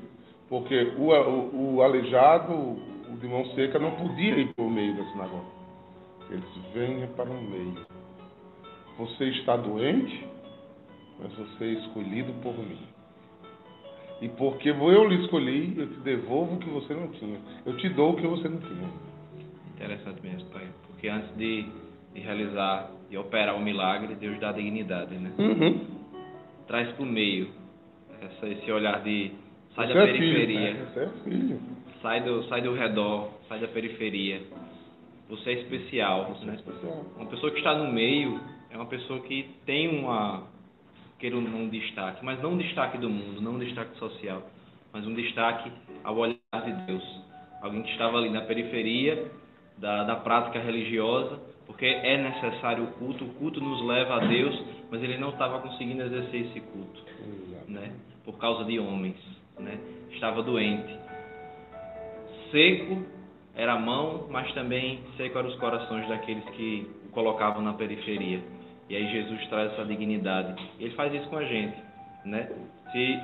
porque 0.49 0.93
o, 0.99 1.11
o, 1.11 1.77
o 1.77 1.83
aleijado, 1.83 2.90
o 3.13 3.17
de 3.17 3.27
mão 3.27 3.45
seca, 3.55 3.79
não 3.79 3.93
podia 3.93 4.39
ir 4.39 4.53
por 4.55 4.71
meio 4.71 4.97
da 4.97 5.05
sinagoga. 5.11 5.61
Ele 6.31 6.41
disse: 6.41 6.61
venha 6.73 7.07
para 7.09 7.31
o 7.31 7.43
meio. 7.43 7.87
Você 8.99 9.25
está 9.25 9.57
doente, 9.57 10.27
mas 11.19 11.33
você 11.35 11.65
é 11.65 11.73
escolhido 11.73 12.33
por 12.43 12.57
mim. 12.59 12.79
E 14.21 14.29
porque 14.29 14.69
eu 14.69 15.09
lhe 15.09 15.23
escolhi, 15.25 15.75
eu 15.79 15.89
te 15.89 16.01
devolvo 16.01 16.57
o 16.57 16.59
que 16.59 16.69
você 16.69 16.95
não 16.95 17.09
tinha. 17.09 17.39
Eu 17.65 17.77
te 17.79 17.89
dou 17.89 18.13
o 18.13 18.17
que 18.17 18.27
você 18.27 18.49
não 18.49 18.59
tinha. 18.59 18.89
Interessante 19.75 20.21
mesmo, 20.23 20.51
pai. 20.51 20.69
Porque 20.87 21.09
antes 21.09 21.35
de, 21.37 21.67
de 22.13 22.21
realizar 22.21 22.91
e 23.11 23.17
operar 23.17 23.57
o 23.57 23.61
milagre, 23.61 24.15
Deus 24.15 24.39
dá 24.39 24.53
dignidade, 24.53 25.15
né? 25.15 25.33
Uhum. 25.39 25.87
Traz 26.67 26.93
para 26.93 27.03
o 27.03 27.07
meio 27.07 27.49
essa, 28.21 28.47
esse 28.47 28.71
olhar 28.71 29.03
de 29.03 29.33
sai 29.75 29.89
Você 29.89 29.95
da 29.95 30.01
é 30.01 30.07
periferia, 30.07 30.47
Filho, 30.47 30.79
né? 30.79 30.91
Você 30.93 31.01
é 31.01 31.09
filho. 31.25 31.61
Sai, 32.03 32.23
do, 32.23 32.45
sai 32.45 32.63
do 32.63 32.75
redor, 32.75 33.31
sai 33.49 33.61
da 33.61 33.69
periferia. 33.69 34.43
Você 35.29 35.51
é 35.51 35.53
especial, 35.61 36.35
Você 36.35 36.51
é 36.51 36.55
especial. 36.55 37.05
Uma 37.17 37.27
pessoa 37.27 37.53
que 37.53 37.59
está 37.59 37.75
no 37.75 37.93
meio 37.93 38.41
é 38.71 38.77
uma 38.77 38.87
pessoa 38.87 39.21
que 39.21 39.49
tem 39.65 39.89
uma, 39.89 40.45
queira 41.19 41.37
um 41.37 41.69
destaque, 41.69 42.25
mas 42.25 42.43
não 42.43 42.53
um 42.53 42.59
destaque 42.59 42.99
do 42.99 43.11
mundo, 43.11 43.41
não 43.41 43.53
um 43.55 43.59
destaque 43.59 43.97
social, 43.99 44.43
mas 44.93 45.07
um 45.07 45.15
destaque 45.15 45.71
ao 46.03 46.17
olhar 46.17 46.37
de 46.65 46.73
Deus. 46.87 47.05
Alguém 47.63 47.83
que 47.83 47.91
estava 47.91 48.17
ali 48.17 48.31
na 48.31 48.41
periferia 48.41 49.31
da, 49.77 50.05
da 50.05 50.17
prática 50.17 50.59
religiosa, 50.59 51.39
porque 51.67 51.85
é 51.85 52.17
necessário 52.17 52.85
o 52.85 52.87
culto, 52.93 53.25
o 53.25 53.35
culto 53.35 53.61
nos 53.61 53.85
leva 53.87 54.17
a 54.17 54.27
Deus, 54.27 54.61
mas 54.91 55.03
ele 55.03 55.19
não 55.19 55.31
estava 55.31 55.61
conseguindo 55.61 56.03
exercer 56.03 56.47
esse 56.47 56.61
culto, 56.61 57.05
né? 57.69 57.93
Por 58.25 58.39
causa 58.39 58.65
de 58.65 58.79
homens, 58.79 59.17
né? 59.59 59.79
Estava 60.11 60.43
doente. 60.43 61.00
Seco 62.51 63.05
era 63.55 63.75
a 63.75 63.79
mão, 63.79 64.27
mas 64.31 64.53
também 64.53 65.01
seco 65.17 65.39
eram 65.39 65.49
os 65.49 65.57
corações 65.57 66.09
daqueles 66.09 66.45
que 66.51 66.91
o 67.07 67.09
colocavam 67.11 67.63
na 67.63 67.75
periferia. 67.75 68.41
E 68.89 68.97
aí 68.97 69.11
Jesus 69.13 69.47
traz 69.49 69.73
essa 69.73 69.85
dignidade. 69.85 70.55
Ele 70.79 70.91
faz 70.95 71.13
isso 71.15 71.29
com 71.29 71.37
a 71.37 71.45
gente, 71.45 71.77
né? 72.25 72.49
Se, 72.91 73.21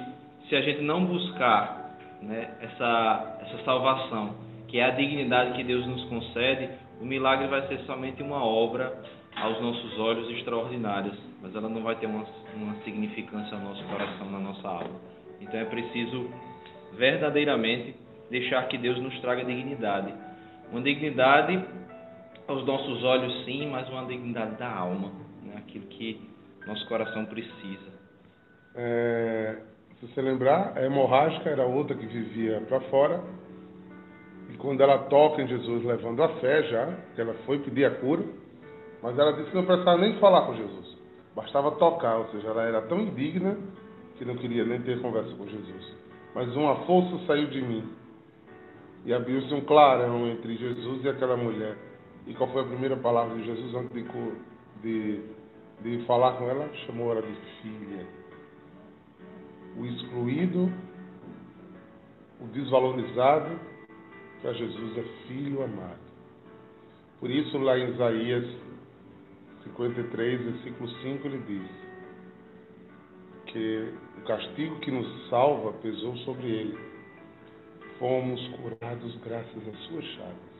se 0.48 0.56
a 0.56 0.60
gente 0.60 0.82
não 0.82 1.04
buscar 1.04 1.96
né, 2.22 2.54
essa, 2.60 3.38
essa 3.42 3.64
salvação, 3.64 4.34
que 4.68 4.78
é 4.78 4.84
a 4.84 4.90
dignidade 4.90 5.54
que 5.54 5.64
Deus 5.64 5.86
nos 5.86 6.04
concede, 6.04 6.68
o 7.00 7.04
milagre 7.04 7.46
vai 7.48 7.66
ser 7.68 7.78
somente 7.80 8.22
uma 8.22 8.44
obra 8.44 8.96
aos 9.36 9.60
nossos 9.60 9.98
olhos 9.98 10.30
extraordinárias, 10.30 11.14
mas 11.42 11.54
ela 11.54 11.68
não 11.68 11.82
vai 11.82 11.94
ter 11.96 12.06
uma, 12.06 12.24
uma 12.54 12.74
significância 12.84 13.56
no 13.58 13.70
nosso 13.70 13.84
coração, 13.84 14.30
na 14.30 14.38
nossa 14.38 14.68
alma. 14.68 15.00
Então 15.40 15.60
é 15.60 15.64
preciso 15.64 16.30
verdadeiramente 16.94 17.94
deixar 18.30 18.66
que 18.68 18.78
Deus 18.78 18.98
nos 18.98 19.18
traga 19.20 19.44
dignidade. 19.44 20.12
Uma 20.70 20.80
dignidade 20.82 21.64
aos 22.48 22.64
nossos 22.64 23.02
olhos, 23.04 23.44
sim, 23.44 23.68
mas 23.70 23.88
uma 23.88 24.04
dignidade 24.04 24.56
da 24.56 24.70
alma, 24.70 25.12
né? 25.42 25.54
aquilo 25.58 25.86
que 25.86 26.20
nosso 26.66 26.86
coração 26.88 27.24
precisa. 27.26 27.96
É, 28.74 29.58
se 29.98 30.06
você 30.06 30.20
lembrar, 30.20 30.72
a 30.76 30.84
hemorrágica 30.84 31.48
era 31.48 31.64
outra 31.64 31.96
que 31.96 32.06
vivia 32.06 32.60
para 32.68 32.80
fora. 32.82 33.22
E 34.52 34.56
quando 34.56 34.80
ela 34.80 34.98
toca 35.04 35.42
em 35.42 35.48
Jesus, 35.48 35.84
levando 35.84 36.22
a 36.22 36.28
fé 36.40 36.62
já, 36.64 36.96
que 37.14 37.20
ela 37.20 37.34
foi 37.46 37.58
pedir 37.60 37.84
a 37.84 37.90
cura, 37.90 38.22
mas 39.02 39.18
ela 39.18 39.32
disse 39.32 39.50
que 39.50 39.56
não 39.56 39.64
precisava 39.64 39.98
nem 39.98 40.18
falar 40.18 40.46
com 40.46 40.54
Jesus, 40.54 40.96
bastava 41.34 41.72
tocar, 41.72 42.16
ou 42.18 42.28
seja, 42.28 42.48
ela 42.48 42.62
era 42.62 42.82
tão 42.82 43.00
indigna 43.00 43.56
que 44.16 44.24
não 44.24 44.36
queria 44.36 44.64
nem 44.64 44.80
ter 44.82 45.00
conversa 45.00 45.34
com 45.34 45.46
Jesus. 45.46 45.96
Mas 46.34 46.54
uma 46.54 46.76
força 46.86 47.26
saiu 47.26 47.48
de 47.48 47.60
mim 47.60 47.84
e 49.06 49.14
abriu-se 49.14 49.54
um 49.54 49.62
clarão 49.62 50.28
entre 50.28 50.54
Jesus 50.56 51.02
e 51.02 51.08
aquela 51.08 51.36
mulher. 51.36 51.78
E 52.26 52.34
qual 52.34 52.50
foi 52.50 52.60
a 52.60 52.66
primeira 52.66 52.96
palavra 52.96 53.34
de 53.36 53.46
Jesus 53.46 53.74
antes 53.74 53.92
de, 53.92 54.04
de, 54.82 55.22
de 55.80 56.04
falar 56.04 56.32
com 56.32 56.44
ela? 56.50 56.68
Chamou 56.84 57.12
ela 57.12 57.22
de 57.22 57.34
filha 57.62 58.26
o 59.78 59.84
excluído, 59.84 60.72
o 62.40 62.46
desvalorizado, 62.46 63.58
para 64.40 64.52
Jesus 64.52 64.98
é 64.98 65.02
filho 65.26 65.62
amado. 65.62 66.06
Por 67.20 67.30
isso, 67.30 67.58
lá 67.58 67.78
em 67.78 67.90
Isaías 67.90 68.44
53, 69.64 70.42
versículo 70.42 70.88
5, 70.88 71.26
ele 71.26 71.38
diz 71.46 71.70
que 73.46 73.92
o 74.18 74.20
castigo 74.22 74.80
que 74.80 74.90
nos 74.90 75.28
salva 75.28 75.72
pesou 75.74 76.16
sobre 76.18 76.46
ele. 76.46 76.78
Fomos 77.98 78.40
curados 78.48 79.16
graças 79.24 79.68
às 79.68 79.78
suas 79.86 80.04
chagas. 80.04 80.56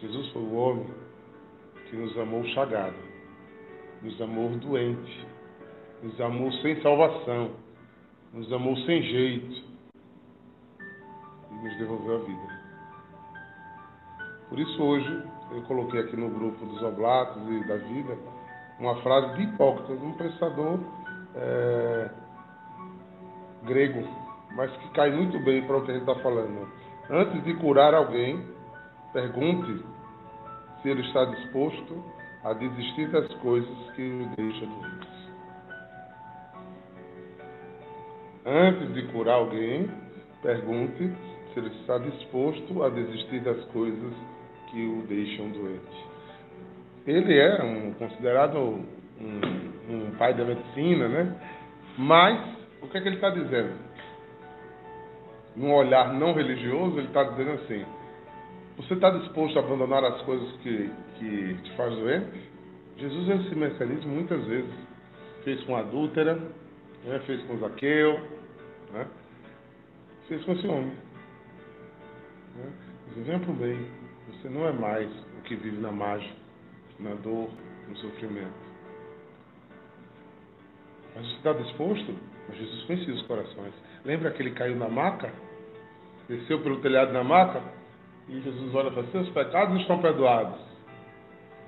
Jesus 0.00 0.28
foi 0.32 0.42
o 0.42 0.54
homem 0.54 0.86
que 1.88 1.96
nos 1.96 2.18
amou 2.18 2.44
chagado, 2.48 2.96
nos 4.02 4.20
amou 4.20 4.50
doente, 4.50 5.26
nos 6.02 6.20
amou 6.20 6.52
sem 6.54 6.80
salvação, 6.82 7.52
nos 8.32 8.52
amou 8.52 8.76
sem 8.78 9.02
jeito 9.02 9.64
e 11.50 11.54
nos 11.54 11.78
devolveu 11.78 12.16
a 12.16 12.24
vida. 12.24 12.62
Por 14.48 14.58
isso 14.58 14.82
hoje 14.82 15.22
eu 15.52 15.62
coloquei 15.62 16.00
aqui 16.00 16.16
no 16.16 16.28
grupo 16.28 16.66
dos 16.66 16.82
oblatos 16.82 17.42
e 17.48 17.66
da 17.66 17.76
vida 17.76 18.18
uma 18.78 19.00
frase 19.02 19.36
de 19.36 19.42
Hipócrates, 19.44 20.02
um 20.02 20.12
pensador 20.12 20.80
é, 21.36 22.10
grego, 23.62 24.21
mas 24.54 24.70
que 24.76 24.88
cai 24.90 25.10
muito 25.10 25.38
bem 25.40 25.62
para 25.62 25.76
o 25.76 25.84
que 25.84 25.90
a 25.90 25.94
gente 25.94 26.08
está 26.08 26.20
falando. 26.22 26.68
Antes 27.10 27.42
de 27.44 27.54
curar 27.54 27.94
alguém, 27.94 28.44
pergunte 29.12 29.84
se 30.80 30.88
ele 30.88 31.02
está 31.02 31.24
disposto 31.24 32.04
a 32.44 32.52
desistir 32.54 33.08
das 33.10 33.32
coisas 33.34 33.90
que 33.94 34.02
o 34.02 34.36
deixam 34.36 34.68
doentes. 34.68 35.22
Antes 38.44 38.94
de 38.94 39.02
curar 39.12 39.36
alguém, 39.36 39.88
pergunte 40.42 41.12
se 41.52 41.60
ele 41.60 41.68
está 41.80 41.98
disposto 41.98 42.82
a 42.82 42.88
desistir 42.88 43.40
das 43.40 43.64
coisas 43.66 44.12
que 44.70 44.86
o 44.86 45.02
deixam 45.06 45.50
doente. 45.50 46.12
Ele 47.06 47.38
é 47.38 47.62
um, 47.62 47.92
considerado 47.94 48.58
um, 48.58 48.84
um 49.88 50.10
pai 50.18 50.34
da 50.34 50.44
medicina, 50.44 51.08
né? 51.08 51.36
Mas, 51.98 52.40
o 52.80 52.88
que 52.88 52.98
é 52.98 53.00
que 53.00 53.08
ele 53.08 53.16
está 53.16 53.30
dizendo? 53.30 53.74
Num 55.54 55.72
olhar 55.74 56.12
não 56.14 56.32
religioso, 56.32 56.98
ele 56.98 57.08
está 57.08 57.24
dizendo 57.24 57.52
assim: 57.52 57.84
você 58.76 58.94
está 58.94 59.10
disposto 59.10 59.58
a 59.58 59.62
abandonar 59.62 60.02
as 60.04 60.22
coisas 60.22 60.50
que, 60.58 60.90
que 61.18 61.54
te 61.62 61.76
faz 61.76 61.94
doente? 61.94 62.50
Jesus 62.96 63.28
é 63.28 63.36
esse 63.36 63.54
mecanismo 63.54 64.12
muitas 64.12 64.44
vezes. 64.46 64.72
Fez 65.44 65.62
com 65.64 65.76
a 65.76 65.80
adúltera, 65.80 66.36
né? 67.04 67.18
fez 67.26 67.42
com 67.44 67.58
Zaqueu, 67.58 68.18
né? 68.92 69.06
fez 70.28 70.42
com 70.44 70.52
esse 70.52 70.66
homem. 70.66 70.92
Né? 72.56 72.72
Venha 73.16 73.38
para 73.40 73.50
o 73.50 73.54
bem. 73.54 73.86
Você 74.28 74.48
não 74.48 74.66
é 74.66 74.72
mais 74.72 75.10
o 75.38 75.42
que 75.42 75.54
vive 75.56 75.78
na 75.78 75.92
mágica, 75.92 76.34
na 76.98 77.14
dor, 77.14 77.50
no 77.88 77.96
sofrimento. 77.96 78.61
Mas 81.22 81.30
está 81.34 81.52
disposto? 81.52 82.14
Mas 82.48 82.58
Jesus 82.58 82.84
conhecia 82.84 83.14
os 83.14 83.22
corações. 83.22 83.72
Lembra 84.04 84.32
que 84.32 84.42
ele 84.42 84.50
caiu 84.50 84.76
na 84.76 84.88
maca? 84.88 85.32
Desceu 86.28 86.60
pelo 86.60 86.80
telhado 86.80 87.12
na 87.12 87.22
maca? 87.22 87.62
E 88.28 88.40
Jesus 88.40 88.74
olha 88.74 88.90
para 88.90 89.04
seus 89.04 89.28
pecados 89.30 89.80
estão 89.80 90.00
perdoados. 90.00 90.58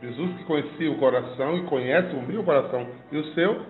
Jesus 0.03 0.37
que 0.39 0.45
conhecia 0.45 0.91
o 0.91 0.99
coração 0.99 1.57
e 1.57 1.63
conhece 1.67 2.17
o 2.17 2.23
meu 2.23 2.43
coração 2.43 2.87
e 3.13 3.17
o 3.17 3.35
seu, 3.35 3.65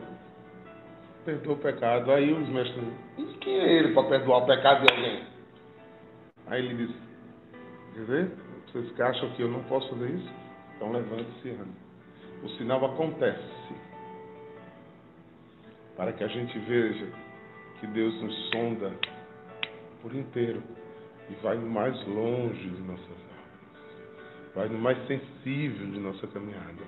perdoa 1.24 1.54
o 1.54 1.58
pecado. 1.58 2.10
Aí 2.10 2.32
os 2.32 2.48
mestres 2.48 2.82
dizem, 3.16 3.34
e 3.34 3.38
quem 3.38 3.58
é 3.58 3.72
ele 3.74 3.92
para 3.92 4.08
perdoar 4.08 4.38
o 4.38 4.46
pecado 4.46 4.86
de 4.86 4.94
alguém? 4.94 5.22
Aí 6.46 6.64
ele 6.64 6.86
diz, 6.86 6.96
quer 7.92 8.04
ver? 8.04 8.30
Vocês 8.72 9.00
acham 9.00 9.30
que 9.30 9.42
eu 9.42 9.48
não 9.48 9.62
posso 9.64 9.90
fazer 9.90 10.10
isso? 10.10 10.32
Então 10.76 10.92
levante-se 10.92 11.48
e 11.48 11.50
ande. 11.52 11.84
O 12.42 12.48
sinal 12.56 12.84
acontece 12.84 13.64
para 15.96 16.12
que 16.12 16.24
a 16.24 16.28
gente 16.28 16.59
veja 16.61 17.07
que 17.80 17.87
Deus 17.87 18.14
nos 18.22 18.50
sonda 18.50 18.92
por 20.02 20.14
inteiro 20.14 20.62
e 21.30 21.35
vai 21.37 21.57
no 21.57 21.68
mais 21.68 21.94
longe 22.07 22.68
de 22.68 22.83
nossas 22.83 23.09
almas, 23.09 24.54
vai 24.54 24.68
no 24.68 24.78
mais 24.78 24.98
sensível 25.07 25.87
de 25.87 25.98
nossa 26.00 26.26
caminhada. 26.28 26.83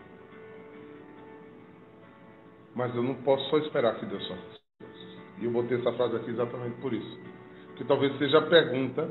Mas 2.75 2.95
eu 2.95 3.03
não 3.03 3.15
posso 3.15 3.49
só 3.49 3.59
esperar 3.59 3.99
que 3.99 4.07
Deus 4.07 4.27
faça 4.29 4.61
coisas. 4.79 5.19
E 5.39 5.45
eu 5.47 5.51
botei 5.51 5.79
essa 5.79 5.93
frase 5.93 6.17
aqui 6.17 6.31
exatamente 6.31 6.79
por 6.81 6.93
isso. 6.93 7.21
Que 7.77 7.85
talvez 7.85 8.17
seja 8.19 8.39
a 8.39 8.43
pergunta 8.43 9.11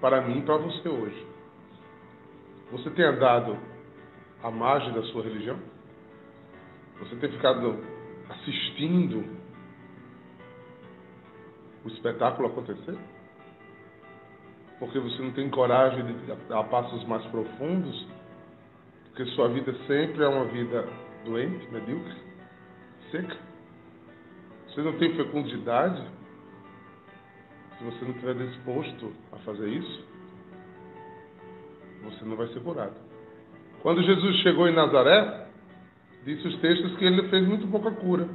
para 0.00 0.20
mim 0.20 0.40
e 0.40 0.42
para 0.42 0.58
você 0.58 0.88
hoje. 0.88 1.26
Você 2.70 2.90
tem 2.90 3.04
andado 3.04 3.56
à 4.42 4.50
margem 4.50 4.92
da 4.92 5.02
sua 5.04 5.22
religião? 5.22 5.58
Você 7.00 7.16
tem 7.16 7.30
ficado 7.30 7.78
assistindo 8.28 9.24
o 11.84 11.88
espetáculo 11.88 12.48
acontecer? 12.48 12.96
Porque 14.78 14.98
você 14.98 15.22
não 15.22 15.32
tem 15.32 15.50
coragem 15.50 16.04
de 16.04 16.12
dar 16.48 16.64
passos 16.64 17.04
mais 17.04 17.24
profundos? 17.26 18.06
Porque 19.08 19.24
sua 19.32 19.48
vida 19.48 19.74
sempre 19.86 20.22
é 20.22 20.28
uma 20.28 20.44
vida 20.44 20.88
doente, 21.24 21.68
medíocre, 21.72 22.14
seca? 23.10 23.36
Você 24.68 24.82
não 24.82 24.92
tem 24.98 25.16
fecundidade? 25.16 26.00
Se 27.76 27.84
você 27.84 28.04
não 28.04 28.10
estiver 28.12 28.34
disposto 28.34 29.12
a 29.32 29.36
fazer 29.38 29.68
isso, 29.68 30.04
você 32.04 32.24
não 32.24 32.36
vai 32.36 32.46
ser 32.48 32.60
curado. 32.60 32.94
Quando 33.82 34.02
Jesus 34.02 34.36
chegou 34.38 34.68
em 34.68 34.74
Nazaré, 34.74 35.47
disse 36.24 36.46
os 36.46 36.60
textos 36.60 36.96
que 36.96 37.04
ele 37.04 37.28
fez 37.28 37.46
muito 37.46 37.66
pouca 37.68 37.90
cura, 37.90 38.28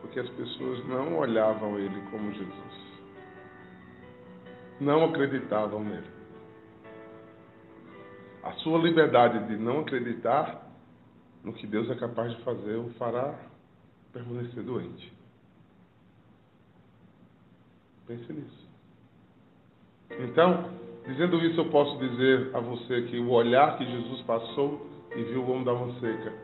porque 0.00 0.20
as 0.20 0.28
pessoas 0.30 0.86
não 0.86 1.18
olhavam 1.18 1.78
ele 1.78 2.00
como 2.10 2.32
Jesus. 2.32 2.84
Não 4.80 5.04
acreditavam 5.04 5.82
nele. 5.82 6.14
A 8.42 8.52
sua 8.54 8.78
liberdade 8.78 9.48
de 9.48 9.56
não 9.56 9.80
acreditar 9.80 10.70
no 11.42 11.52
que 11.52 11.66
Deus 11.66 11.90
é 11.90 11.94
capaz 11.94 12.36
de 12.36 12.42
fazer 12.42 12.76
o 12.76 12.90
fará 12.98 13.34
permanecer 14.12 14.62
doente. 14.62 15.12
Pense 18.06 18.32
nisso. 18.32 18.68
Então, 20.10 20.70
dizendo 21.06 21.38
isso, 21.38 21.60
eu 21.60 21.70
posso 21.70 21.98
dizer 21.98 22.54
a 22.54 22.60
você 22.60 23.02
que 23.02 23.18
o 23.18 23.30
olhar 23.30 23.78
que 23.78 23.84
Jesus 23.84 24.20
passou 24.22 24.86
e 25.16 25.22
viu 25.22 25.42
o 25.42 25.50
homem 25.50 25.64
da 25.64 25.72
mão 25.72 25.94
seca 26.00 26.43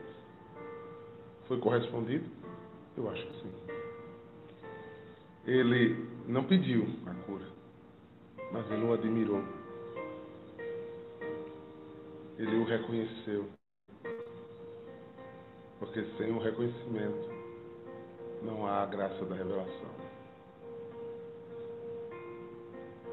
foi 1.51 1.59
correspondido? 1.59 2.23
Eu 2.95 3.09
acho 3.09 3.27
que 3.27 3.41
sim. 3.41 3.51
Ele 5.45 6.07
não 6.25 6.45
pediu 6.45 6.87
a 7.05 7.13
cura, 7.25 7.45
mas 8.53 8.71
ele 8.71 8.85
o 8.85 8.93
admirou. 8.93 9.43
Ele 12.37 12.55
o 12.55 12.63
reconheceu. 12.63 13.49
Porque 15.77 16.05
sem 16.17 16.31
o 16.31 16.39
reconhecimento 16.39 17.29
não 18.43 18.65
há 18.65 18.83
a 18.83 18.85
graça 18.85 19.25
da 19.25 19.35
revelação. 19.35 19.91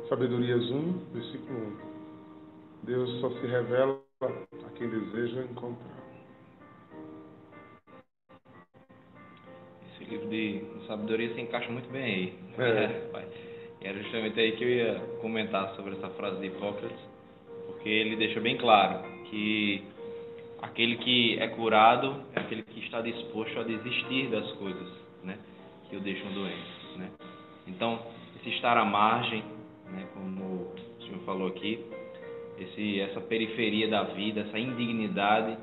Sabedorias 0.09 0.63
1, 0.71 0.93
versículo 1.13 1.59
1. 1.59 1.77
Deus 2.85 3.21
só 3.21 3.31
se 3.31 3.47
revela 3.49 4.01
a 4.23 4.71
quem 4.77 4.89
deseja 4.89 5.43
encontrar. 5.43 5.98
Esse 10.09 10.15
livro 10.15 10.31
de 10.31 10.65
sabedoria 10.87 11.35
se 11.35 11.41
encaixa 11.43 11.71
muito 11.71 11.91
bem 11.91 12.03
aí. 12.03 12.35
É. 12.57 12.89
pai. 13.13 13.27
E 13.83 13.87
era 13.87 14.03
justamente 14.03 14.41
aí 14.41 14.53
que 14.53 14.65
eu 14.65 14.69
ia 14.71 14.95
comentar 15.21 15.75
sobre 15.77 15.97
essa 15.97 16.09
frase 16.11 16.41
de 16.41 16.47
Hipócrates, 16.47 16.99
porque 17.67 17.91
ele 17.91 18.17
deixa 18.17 18.41
bem 18.41 18.57
claro 18.57 19.03
que 19.29 19.85
aquele 20.63 20.97
que 20.97 21.39
é 21.39 21.49
curado 21.49 22.23
é 22.35 22.41
aquele 22.41 22.63
que 22.63 22.81
está 22.81 23.03
disposto 23.03 23.61
a 23.61 23.65
desistir 23.65 24.29
das 24.29 24.51
coisas, 24.53 24.89
né, 25.23 25.39
que 25.91 25.97
o 25.97 26.01
deixam 26.01 26.33
doente, 26.33 26.97
né? 26.97 27.11
Então, 27.67 28.01
esse 28.41 28.49
estar 28.57 28.79
à 28.79 28.87
margem, 28.87 29.45
né, 29.93 30.09
como 30.15 30.43
o 30.43 31.03
senhor 31.03 31.21
falou 31.27 31.49
aqui, 31.49 31.85
esse 32.59 32.99
essa 33.01 33.21
periferia 33.21 33.89
da 33.89 34.05
vida, 34.05 34.41
essa 34.41 34.59
indignidade 34.59 35.59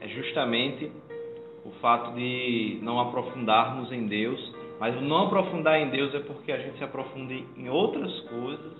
é 0.00 0.08
justamente 0.08 0.90
o 1.70 1.80
fato 1.80 2.12
de 2.14 2.78
não 2.82 2.98
aprofundarmos 2.98 3.92
em 3.92 4.06
Deus, 4.06 4.54
mas 4.80 4.96
o 4.96 5.00
não 5.00 5.26
aprofundar 5.26 5.78
em 5.80 5.90
Deus 5.90 6.12
é 6.14 6.20
porque 6.20 6.50
a 6.50 6.58
gente 6.58 6.78
se 6.78 6.84
aprofunda 6.84 7.32
em 7.32 7.68
outras 7.68 8.12
coisas 8.22 8.72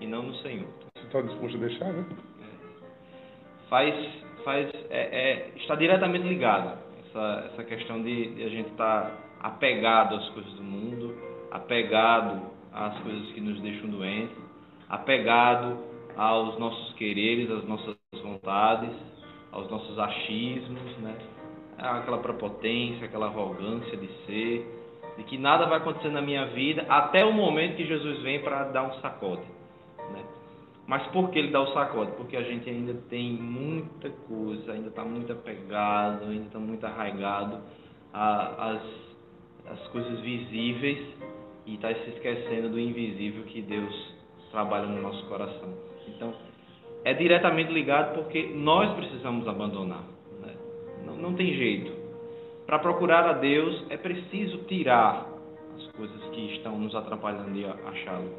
e 0.00 0.06
não 0.06 0.22
no 0.22 0.34
Senhor. 0.36 0.68
Você 0.94 1.06
está 1.06 1.20
disposto 1.20 1.56
a 1.56 1.60
deixar, 1.60 1.92
né? 1.92 2.06
Faz, 3.68 3.94
faz, 4.44 4.70
é, 4.88 5.00
é, 5.00 5.52
está 5.56 5.74
diretamente 5.74 6.26
ligado 6.26 6.78
essa, 7.06 7.50
essa 7.52 7.64
questão 7.64 8.02
de, 8.02 8.34
de 8.34 8.44
a 8.44 8.48
gente 8.48 8.70
estar 8.70 9.12
apegado 9.40 10.14
às 10.14 10.28
coisas 10.30 10.52
do 10.54 10.62
mundo, 10.62 11.14
apegado 11.50 12.40
às 12.72 12.98
coisas 13.00 13.30
que 13.32 13.40
nos 13.40 13.60
deixam 13.60 13.90
doentes, 13.90 14.36
apegado 14.88 15.76
aos 16.16 16.58
nossos 16.58 16.94
quereres, 16.94 17.50
às 17.50 17.64
nossas 17.64 17.96
vontades, 18.22 18.90
aos 19.52 19.70
nossos 19.70 19.98
achismos, 19.98 20.96
né? 20.98 21.14
Aquela 21.78 22.18
prepotência, 22.18 23.06
aquela 23.06 23.26
arrogância 23.26 23.96
de 23.96 24.08
ser, 24.26 24.78
de 25.16 25.24
que 25.24 25.38
nada 25.38 25.66
vai 25.66 25.78
acontecer 25.78 26.10
na 26.10 26.20
minha 26.20 26.46
vida 26.46 26.84
até 26.88 27.24
o 27.24 27.32
momento 27.32 27.76
que 27.76 27.86
Jesus 27.86 28.20
vem 28.22 28.40
para 28.40 28.64
dar 28.64 28.84
um 28.84 28.94
sacode. 29.00 29.42
Né? 30.12 30.24
Mas 30.86 31.06
por 31.08 31.30
que 31.30 31.38
ele 31.38 31.50
dá 31.50 31.60
o 31.60 31.72
sacode? 31.72 32.12
Porque 32.12 32.36
a 32.36 32.42
gente 32.42 32.68
ainda 32.68 32.94
tem 33.08 33.32
muita 33.32 34.10
coisa, 34.10 34.72
ainda 34.72 34.88
está 34.88 35.04
muito 35.04 35.32
apegado, 35.32 36.24
ainda 36.24 36.46
está 36.46 36.58
muito 36.58 36.84
arraigado 36.84 37.60
às, 38.12 38.82
às 39.70 39.86
coisas 39.88 40.20
visíveis 40.20 40.98
e 41.66 41.74
está 41.74 41.92
se 41.92 42.10
esquecendo 42.10 42.70
do 42.70 42.80
invisível 42.80 43.44
que 43.44 43.60
Deus 43.60 44.14
trabalha 44.50 44.86
no 44.86 45.02
nosso 45.02 45.26
coração. 45.26 45.74
Então, 46.08 46.32
é 47.04 47.12
diretamente 47.12 47.72
ligado 47.72 48.14
porque 48.14 48.50
nós 48.54 48.94
precisamos 48.96 49.46
abandonar. 49.46 50.17
Não, 51.18 51.34
tem 51.34 51.52
jeito. 51.54 51.92
Para 52.66 52.78
procurar 52.78 53.26
a 53.28 53.32
Deus 53.34 53.86
é 53.90 53.96
preciso 53.96 54.58
tirar 54.64 55.26
as 55.76 55.86
coisas 55.92 56.22
que 56.30 56.54
estão 56.54 56.78
nos 56.78 56.94
atrapalhando 56.94 57.52
de 57.52 57.64
achá-lo. 57.64 58.30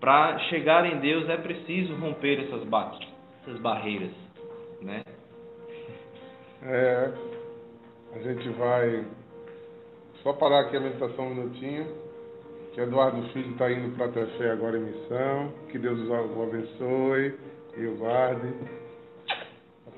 Para 0.00 0.38
chegar 0.50 0.84
em 0.84 0.98
Deus 1.00 1.28
é 1.28 1.36
preciso 1.36 1.94
romper 1.96 2.44
essas, 2.44 2.64
ba 2.64 2.98
essas 3.42 3.58
barreiras. 3.60 4.12
Né? 4.82 5.02
É, 6.62 7.12
a 8.14 8.18
gente 8.18 8.48
vai 8.50 9.04
só 10.22 10.32
parar 10.32 10.60
aqui 10.60 10.76
a 10.76 10.80
meditação 10.80 11.28
um 11.28 11.34
minutinho. 11.34 11.86
Que 12.72 12.80
Eduardo 12.80 13.22
Filho 13.28 13.52
está 13.52 13.70
indo 13.70 13.96
para 13.96 14.06
a 14.06 14.08
Tefé 14.08 14.50
agora 14.50 14.76
em 14.76 14.84
missão. 14.84 15.52
Que 15.70 15.78
Deus 15.78 16.00
o 16.08 16.42
abençoe. 16.42 17.34
E 17.76 17.86
o. 17.86 18.83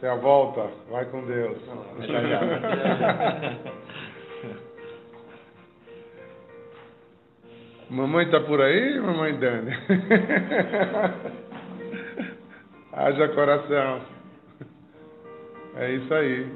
A 0.03 0.15
volta. 0.17 0.71
Vai 0.91 1.07
com 1.07 1.25
Deus. 1.25 1.57
Mamãe 7.89 8.27
está 8.27 8.41
por 8.41 8.61
aí, 8.61 9.01
mamãe 9.01 9.39
Dani? 9.39 9.71
Haja 12.93 13.29
coração. 13.29 14.01
É 15.77 15.93
isso 15.93 16.13
aí. 16.13 16.53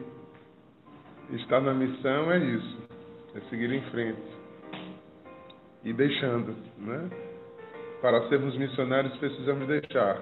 Estar 1.35 1.61
na 1.61 1.73
missão 1.73 2.33
é 2.33 2.39
isso. 2.39 2.79
É 3.37 3.41
seguir 3.49 3.73
em 3.73 3.83
frente. 3.91 4.21
E 5.85 5.93
deixando, 5.93 6.57
né? 6.79 7.09
Para 8.03 8.29
sermos 8.29 8.57
missionários 8.57 9.17
precisamos 9.19 9.69
deixar. 9.69 10.21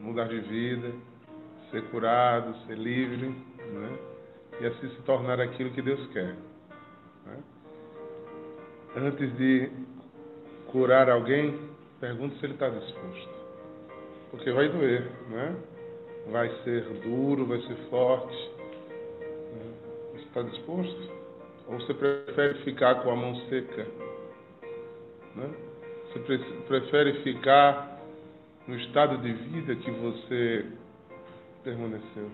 Mudar 0.00 0.26
de 0.26 0.40
vida, 0.40 0.90
ser 1.70 1.82
curado, 1.90 2.54
ser 2.66 2.76
livre, 2.76 3.28
né? 3.28 3.98
E 4.60 4.66
assim 4.66 4.88
se 4.90 5.02
tornar 5.02 5.40
aquilo 5.40 5.70
que 5.70 5.82
Deus 5.82 6.04
quer. 6.12 6.34
né? 7.26 7.38
Antes 8.96 9.36
de 9.36 9.70
curar 10.68 11.08
alguém, 11.08 11.58
pergunte 12.00 12.38
se 12.38 12.46
ele 12.46 12.54
está 12.54 12.68
disposto. 12.68 13.28
Porque 14.30 14.50
vai 14.52 14.68
doer, 14.68 15.10
né? 15.30 15.56
Vai 16.30 16.48
ser 16.64 16.82
duro, 17.02 17.46
vai 17.46 17.60
ser 17.62 17.76
forte. 17.88 18.50
né? 19.54 19.72
Você 20.14 20.24
está 20.24 20.42
disposto? 20.42 21.10
Ou 21.68 21.78
você 21.80 21.94
prefere 21.94 22.54
ficar 22.64 22.96
com 22.96 23.10
a 23.10 23.16
mão 23.16 23.34
seca? 23.48 23.86
Né? 25.36 25.50
Você 26.12 26.18
pre- 26.20 26.38
prefere 26.66 27.12
ficar 27.22 27.98
no 28.66 28.76
estado 28.76 29.18
de 29.18 29.32
vida 29.32 29.76
que 29.76 29.90
você 29.90 30.66
permaneceu? 31.68 32.30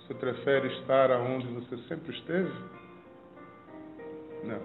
Você 0.00 0.14
prefere 0.14 0.66
estar 0.80 1.12
aonde 1.12 1.46
você 1.54 1.78
sempre 1.86 2.12
esteve? 2.16 2.52
Não. 4.42 4.60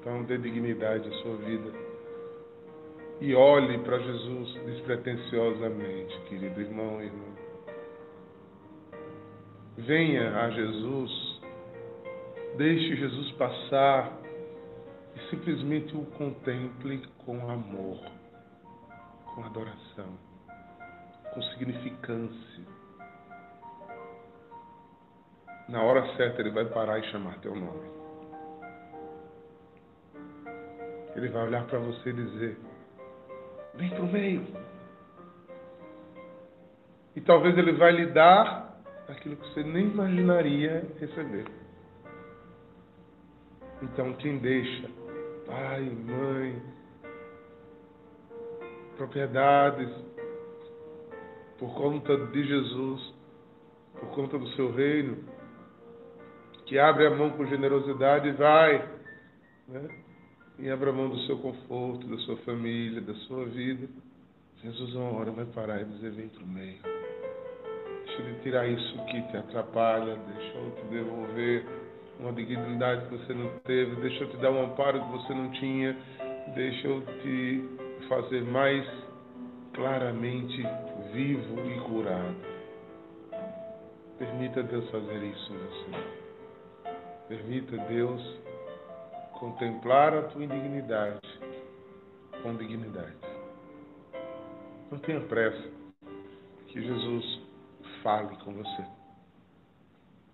Então 0.00 0.24
dê 0.24 0.36
dignidade 0.38 1.08
à 1.08 1.12
sua 1.22 1.36
vida. 1.36 1.70
E 3.20 3.34
olhe 3.36 3.78
para 3.84 4.00
Jesus 4.00 4.52
despretensiosamente, 4.64 6.20
querido 6.22 6.60
irmão 6.60 7.00
e 7.00 7.04
irmã. 7.04 7.34
Venha 9.76 10.40
a 10.40 10.50
Jesus, 10.50 11.40
deixe 12.56 12.96
Jesus 12.96 13.30
passar 13.32 14.18
e 15.14 15.30
simplesmente 15.30 15.96
o 15.96 16.04
contemple 16.16 17.06
com 17.24 17.48
amor, 17.48 18.00
com 19.34 19.44
adoração, 19.44 20.29
com 21.34 21.42
significância. 21.42 22.60
na 25.70 25.82
hora 25.82 26.04
certa 26.16 26.40
ele 26.40 26.50
vai 26.50 26.64
parar 26.66 26.98
e 26.98 27.10
chamar 27.10 27.38
teu 27.38 27.54
nome. 27.54 27.88
Ele 31.14 31.28
vai 31.28 31.46
olhar 31.46 31.64
para 31.66 31.78
você 31.78 32.10
e 32.10 32.12
dizer: 32.12 32.58
Vem 33.74 33.90
para 33.90 34.02
o 34.02 34.12
meio. 34.12 34.46
E 37.14 37.20
talvez 37.20 37.56
ele 37.56 37.72
vai 37.72 37.92
lhe 37.92 38.06
dar 38.06 38.80
aquilo 39.08 39.36
que 39.36 39.48
você 39.48 39.62
nem 39.62 39.86
imaginaria 39.86 40.86
receber. 40.98 41.44
Então, 43.82 44.12
quem 44.14 44.38
deixa 44.38 44.88
pai, 45.46 45.80
mãe, 45.80 46.62
propriedades, 48.96 49.90
por 51.60 51.74
conta 51.74 52.16
de 52.16 52.42
Jesus, 52.42 53.14
por 54.00 54.08
conta 54.12 54.38
do 54.38 54.48
seu 54.52 54.72
reino, 54.72 55.18
que 56.64 56.78
abre 56.78 57.06
a 57.06 57.10
mão 57.10 57.30
com 57.30 57.44
generosidade 57.46 58.28
e 58.28 58.32
vai, 58.32 58.88
né? 59.68 59.88
e 60.58 60.70
abre 60.70 60.88
a 60.88 60.92
mão 60.92 61.10
do 61.10 61.18
seu 61.26 61.36
conforto, 61.38 62.06
da 62.06 62.16
sua 62.18 62.36
família, 62.38 63.02
da 63.02 63.14
sua 63.26 63.44
vida. 63.44 63.86
Jesus, 64.62 64.94
uma 64.94 65.18
hora 65.18 65.30
vai 65.32 65.44
parar 65.46 65.82
e 65.82 65.84
dizer: 65.84 66.12
vem 66.12 66.28
para 66.28 66.42
o 66.42 66.48
meio. 66.48 66.78
Deixa 68.06 68.22
eu 68.22 68.40
tirar 68.40 68.66
isso 68.66 69.04
que 69.04 69.22
te 69.22 69.36
atrapalha, 69.36 70.16
deixa 70.34 70.58
eu 70.58 70.70
te 70.72 70.84
devolver 70.86 71.66
uma 72.18 72.32
dignidade 72.32 73.06
que 73.06 73.16
você 73.16 73.34
não 73.34 73.50
teve, 73.64 73.96
deixa 73.96 74.24
eu 74.24 74.30
te 74.30 74.36
dar 74.38 74.50
um 74.50 74.64
amparo 74.64 75.00
que 75.00 75.10
você 75.12 75.34
não 75.34 75.50
tinha, 75.52 75.96
deixa 76.54 76.88
eu 76.88 77.02
te 77.22 77.64
fazer 78.08 78.42
mais 78.44 78.86
claramente 79.72 80.62
vivo 81.12 81.60
e 81.66 81.80
curado. 81.80 82.36
Permita 84.18 84.62
Deus 84.62 84.88
fazer 84.90 85.22
isso 85.22 85.52
em 85.52 85.58
você. 85.58 86.20
Permita 87.28 87.76
Deus 87.76 88.38
contemplar 89.38 90.14
a 90.14 90.22
tua 90.22 90.44
indignidade 90.44 91.20
com 92.42 92.54
dignidade. 92.56 93.16
Não 94.90 94.98
tenha 94.98 95.20
pressa 95.20 95.70
que 96.68 96.80
Jesus 96.80 97.40
fale 98.02 98.36
com 98.44 98.52
você. 98.52 98.84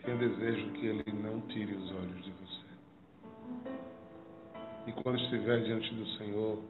Tenha 0.05 0.17
desejo 0.17 0.71
que 0.73 0.87
Ele 0.87 1.05
não 1.13 1.41
tire 1.43 1.75
os 1.75 1.91
olhos 1.93 2.25
de 2.25 2.31
você. 2.33 2.67
E 4.87 4.93
quando 5.03 5.19
estiver 5.19 5.63
diante 5.63 5.95
do 5.95 6.07
Senhor, 6.19 6.63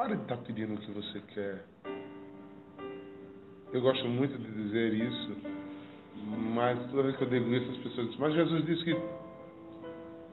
Pare 0.00 0.16
de 0.16 0.22
estar 0.22 0.38
pedindo 0.38 0.72
o 0.72 0.78
que 0.78 0.90
você 0.92 1.20
quer. 1.34 1.62
Eu 3.70 3.82
gosto 3.82 4.08
muito 4.08 4.38
de 4.38 4.50
dizer 4.50 4.94
isso, 4.94 5.36
mas 6.54 6.90
toda 6.90 7.02
vez 7.02 7.16
que 7.16 7.24
eu 7.24 7.28
digo 7.28 7.54
isso, 7.54 7.70
as 7.70 7.76
pessoas 7.76 8.06
dizem, 8.06 8.18
mas 8.18 8.32
Jesus 8.32 8.64
disse 8.64 8.82
que, 8.82 8.96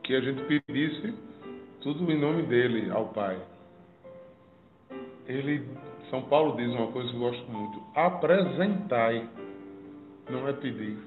que 0.04 0.16
a 0.16 0.22
gente 0.22 0.42
pedisse 0.46 1.14
tudo 1.82 2.10
em 2.10 2.18
nome 2.18 2.44
dele 2.44 2.90
ao 2.92 3.10
Pai. 3.10 3.38
Ele, 5.28 5.68
São 6.10 6.22
Paulo 6.22 6.56
diz 6.56 6.70
uma 6.70 6.90
coisa 6.94 7.10
que 7.10 7.16
eu 7.18 7.20
gosto 7.20 7.52
muito: 7.52 7.84
apresentai, 7.94 9.30
não 10.30 10.48
é 10.48 10.54
pedir. 10.54 10.98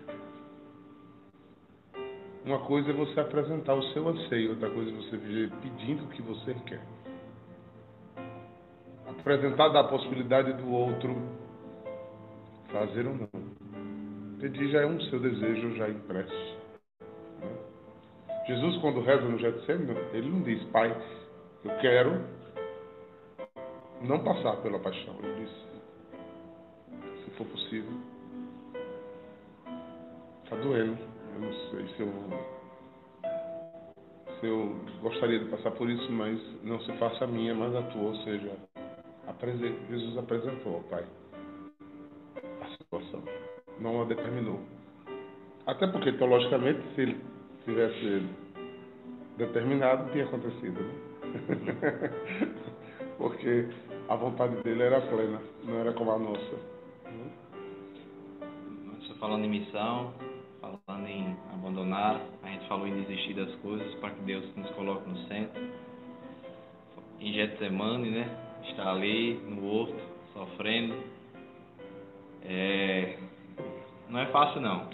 Uma 2.44 2.58
coisa 2.58 2.90
é 2.90 2.92
você 2.92 3.20
apresentar 3.20 3.72
o 3.72 3.82
seu 3.94 4.06
anseio, 4.06 4.50
outra 4.50 4.68
coisa 4.68 4.90
é 4.90 4.94
você 4.96 5.16
viver 5.16 5.50
pedindo 5.62 6.04
o 6.04 6.08
que 6.08 6.20
você 6.20 6.52
quer 6.66 6.99
apresentada 9.18 9.80
a 9.80 9.84
possibilidade 9.84 10.52
do 10.54 10.72
outro 10.72 11.16
fazer 12.70 13.06
ou 13.06 13.14
não. 13.14 13.28
Pedir 14.40 14.70
já 14.70 14.82
é 14.82 14.86
um 14.86 15.00
seu 15.02 15.20
desejo 15.20 15.76
já 15.76 15.88
impresso. 15.88 16.60
Jesus, 18.46 18.78
quando 18.78 19.00
reza 19.02 19.22
no 19.22 19.38
Getsemane, 19.38 20.00
ele 20.12 20.28
não 20.28 20.42
diz, 20.42 20.62
Pai, 20.70 20.90
eu 21.64 21.70
quero 21.78 22.24
não 24.00 24.24
passar 24.24 24.56
pela 24.62 24.78
paixão. 24.78 25.14
Ele 25.22 25.44
diz, 25.44 25.50
se 27.24 27.30
for 27.32 27.46
possível, 27.46 27.92
está 30.42 30.56
doendo. 30.56 30.98
Eu 31.34 31.40
não 31.40 31.52
sei 31.52 31.86
se 31.94 32.00
eu, 32.00 32.12
se 34.40 34.46
eu 34.46 34.76
gostaria 35.00 35.38
de 35.38 35.44
passar 35.50 35.70
por 35.72 35.88
isso, 35.88 36.10
mas 36.10 36.40
não 36.64 36.80
se 36.80 36.92
faça 36.94 37.24
a 37.24 37.28
minha, 37.28 37.54
mas 37.54 37.74
a 37.76 37.82
tua, 37.82 38.08
ou 38.08 38.16
seja, 38.16 38.56
Jesus 39.88 40.18
apresentou 40.18 40.82
Pai 40.90 41.04
a 42.60 42.68
situação. 42.76 43.22
Não 43.78 44.02
a 44.02 44.04
determinou. 44.04 44.60
Até 45.66 45.86
porque, 45.86 46.12
teologicamente, 46.12 46.80
se 46.94 47.02
ele 47.02 47.20
tivesse 47.64 48.26
determinado, 49.36 50.10
tinha 50.12 50.24
acontecido. 50.24 50.80
Né? 50.80 50.94
porque 53.18 53.68
a 54.08 54.16
vontade 54.16 54.56
dele 54.62 54.82
era 54.82 55.00
plena, 55.02 55.40
não 55.64 55.78
era 55.78 55.92
como 55.92 56.10
a 56.10 56.18
nossa. 56.18 56.70
Você 58.98 59.14
falando 59.14 59.44
em 59.44 59.50
missão, 59.50 60.12
falando 60.86 61.06
em 61.06 61.36
abandonar, 61.52 62.20
a 62.42 62.48
gente 62.48 62.66
falou 62.66 62.86
em 62.86 63.02
desistir 63.02 63.34
das 63.34 63.54
coisas 63.56 63.94
para 63.96 64.10
que 64.10 64.20
Deus 64.22 64.44
nos 64.56 64.70
coloque 64.70 65.08
no 65.08 65.16
centro. 65.28 65.62
Em 67.20 67.32
Getsemane, 67.34 68.10
né? 68.10 68.49
Está 68.70 68.90
ali 68.90 69.34
no 69.46 69.66
horto, 69.66 70.00
sofrendo. 70.32 70.94
É, 72.44 73.18
não 74.08 74.20
é 74.20 74.26
fácil 74.26 74.60
não. 74.60 74.88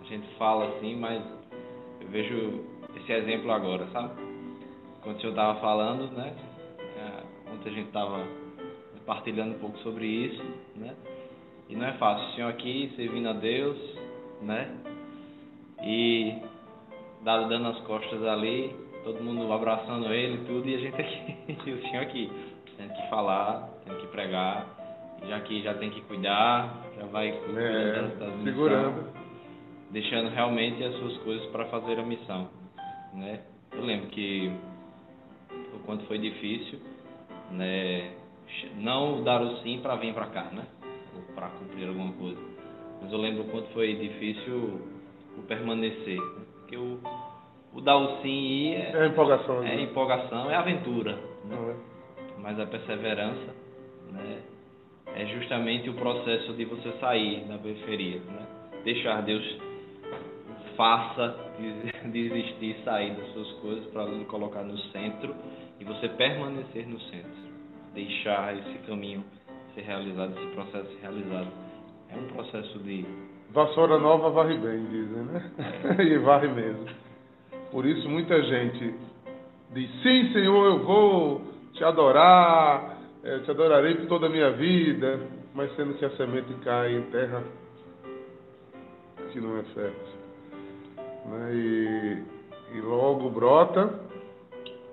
A 0.00 0.04
gente 0.04 0.26
fala 0.36 0.66
assim, 0.68 0.96
mas 0.96 1.22
eu 2.00 2.08
vejo 2.08 2.64
esse 2.96 3.12
exemplo 3.12 3.52
agora, 3.52 3.86
sabe? 3.92 4.10
Quando 5.02 5.16
o 5.16 5.20
senhor 5.20 5.32
estava 5.32 5.60
falando, 5.60 6.10
né? 6.12 6.34
É, 6.78 7.52
ontem 7.52 7.70
a 7.70 7.72
gente 7.72 7.86
estava 7.86 8.26
partilhando 9.06 9.56
um 9.56 9.58
pouco 9.58 9.78
sobre 9.78 10.06
isso, 10.06 10.42
né? 10.76 10.94
E 11.68 11.76
não 11.76 11.86
é 11.86 11.92
fácil. 11.94 12.28
O 12.28 12.32
senhor 12.34 12.48
aqui 12.50 12.92
servindo 12.96 13.28
a 13.28 13.32
Deus, 13.32 13.78
né? 14.42 14.76
E 15.82 16.34
dando 17.24 17.68
as 17.68 17.80
costas 17.82 18.22
ali, 18.24 18.74
todo 19.04 19.22
mundo 19.22 19.50
abraçando 19.52 20.12
ele 20.12 20.44
tudo, 20.46 20.68
e 20.68 20.74
a 20.74 20.78
gente 20.78 21.00
aqui, 21.00 21.36
e 21.68 21.72
o 21.72 21.80
senhor 21.82 22.02
aqui 22.02 22.30
tendo 22.80 22.94
que 22.94 23.10
falar, 23.10 23.68
tendo 23.84 23.98
que 23.98 24.06
pregar, 24.06 24.66
já 25.28 25.38
que 25.40 25.62
já 25.62 25.74
tem 25.74 25.90
que 25.90 26.00
cuidar, 26.02 26.74
já 26.98 27.06
vai 27.06 27.28
é, 27.28 27.92
das, 28.18 28.42
segurando. 28.42 28.96
Missão, 28.96 29.12
deixando 29.90 30.30
realmente 30.30 30.82
as 30.82 30.94
suas 30.96 31.16
coisas 31.18 31.46
para 31.48 31.66
fazer 31.66 31.98
a 31.98 32.02
missão, 32.02 32.48
né? 33.12 33.40
Eu 33.72 33.82
lembro 33.82 34.08
que 34.08 34.50
o 35.74 35.78
quanto 35.80 36.06
foi 36.06 36.18
difícil, 36.18 36.80
né? 37.50 38.12
Não 38.76 39.22
dar 39.22 39.42
o 39.42 39.58
sim 39.58 39.80
para 39.80 39.96
vir 39.96 40.14
para 40.14 40.26
cá, 40.26 40.44
né? 40.44 40.64
Ou 41.14 41.34
para 41.34 41.48
cumprir 41.50 41.86
alguma 41.86 42.12
coisa. 42.12 42.40
Mas 43.02 43.12
eu 43.12 43.18
lembro 43.18 43.42
o 43.42 43.48
quanto 43.48 43.68
foi 43.72 43.94
difícil 43.94 44.80
o 45.36 45.42
permanecer, 45.42 46.18
né? 46.18 46.44
porque 46.58 46.76
o, 46.76 46.98
o 47.74 47.80
dar 47.80 47.96
o 47.96 48.22
sim 48.22 48.28
e 48.28 48.74
é, 48.74 48.92
é 48.94 49.06
empolgação, 49.06 49.58
é 49.58 49.76
né? 49.76 49.82
empolgação, 49.82 50.50
é 50.50 50.56
aventura. 50.56 51.12
Né? 51.44 51.76
É 51.86 51.89
mas 52.42 52.58
a 52.58 52.66
perseverança 52.66 53.54
né, 54.12 54.38
é 55.14 55.26
justamente 55.26 55.90
o 55.90 55.94
processo 55.94 56.52
de 56.54 56.64
você 56.64 56.92
sair 56.98 57.44
da 57.44 57.58
periferia, 57.58 58.20
né? 58.20 58.46
deixar 58.84 59.22
Deus 59.22 59.44
faça 60.76 61.36
desistir, 62.10 62.76
sair 62.84 63.14
das 63.14 63.32
suas 63.32 63.52
coisas 63.60 63.84
para 63.86 64.04
lhe 64.04 64.24
colocar 64.24 64.62
no 64.62 64.78
centro 64.78 65.34
e 65.78 65.84
você 65.84 66.08
permanecer 66.08 66.86
no 66.88 67.00
centro, 67.00 67.50
deixar 67.94 68.56
esse 68.56 68.78
caminho 68.86 69.24
ser 69.74 69.82
realizado, 69.82 70.32
esse 70.38 70.54
processo 70.54 70.90
ser 70.92 71.00
realizado. 71.02 71.48
É 72.08 72.16
um 72.16 72.26
processo 72.28 72.78
de 72.80 73.04
vassoura 73.50 73.98
nova 73.98 74.30
varre 74.30 74.56
bem, 74.56 74.84
dizem, 74.86 75.24
né? 75.24 75.50
É. 75.98 76.02
e 76.02 76.18
varre 76.18 76.48
mesmo. 76.48 76.86
Por 77.70 77.86
isso 77.86 78.08
muita 78.08 78.42
gente 78.42 78.94
diz: 79.72 79.90
sim, 80.02 80.32
Senhor, 80.32 80.66
eu 80.66 80.84
vou 80.84 81.49
te 81.80 81.84
adorar, 81.84 82.98
é, 83.24 83.38
te 83.38 83.50
adorarei 83.50 83.94
por 83.94 84.06
toda 84.06 84.26
a 84.26 84.28
minha 84.28 84.50
vida, 84.50 85.18
mas 85.54 85.74
sendo 85.76 85.94
que 85.94 86.04
a 86.04 86.10
semente 86.10 86.52
cai 86.62 86.94
em 86.94 87.02
terra 87.04 87.42
que 89.32 89.40
não 89.40 89.56
é 89.56 89.62
fértil. 89.62 90.20
Né? 91.24 91.54
E, 91.54 92.22
e 92.76 92.80
logo 92.82 93.30
brota, 93.30 93.98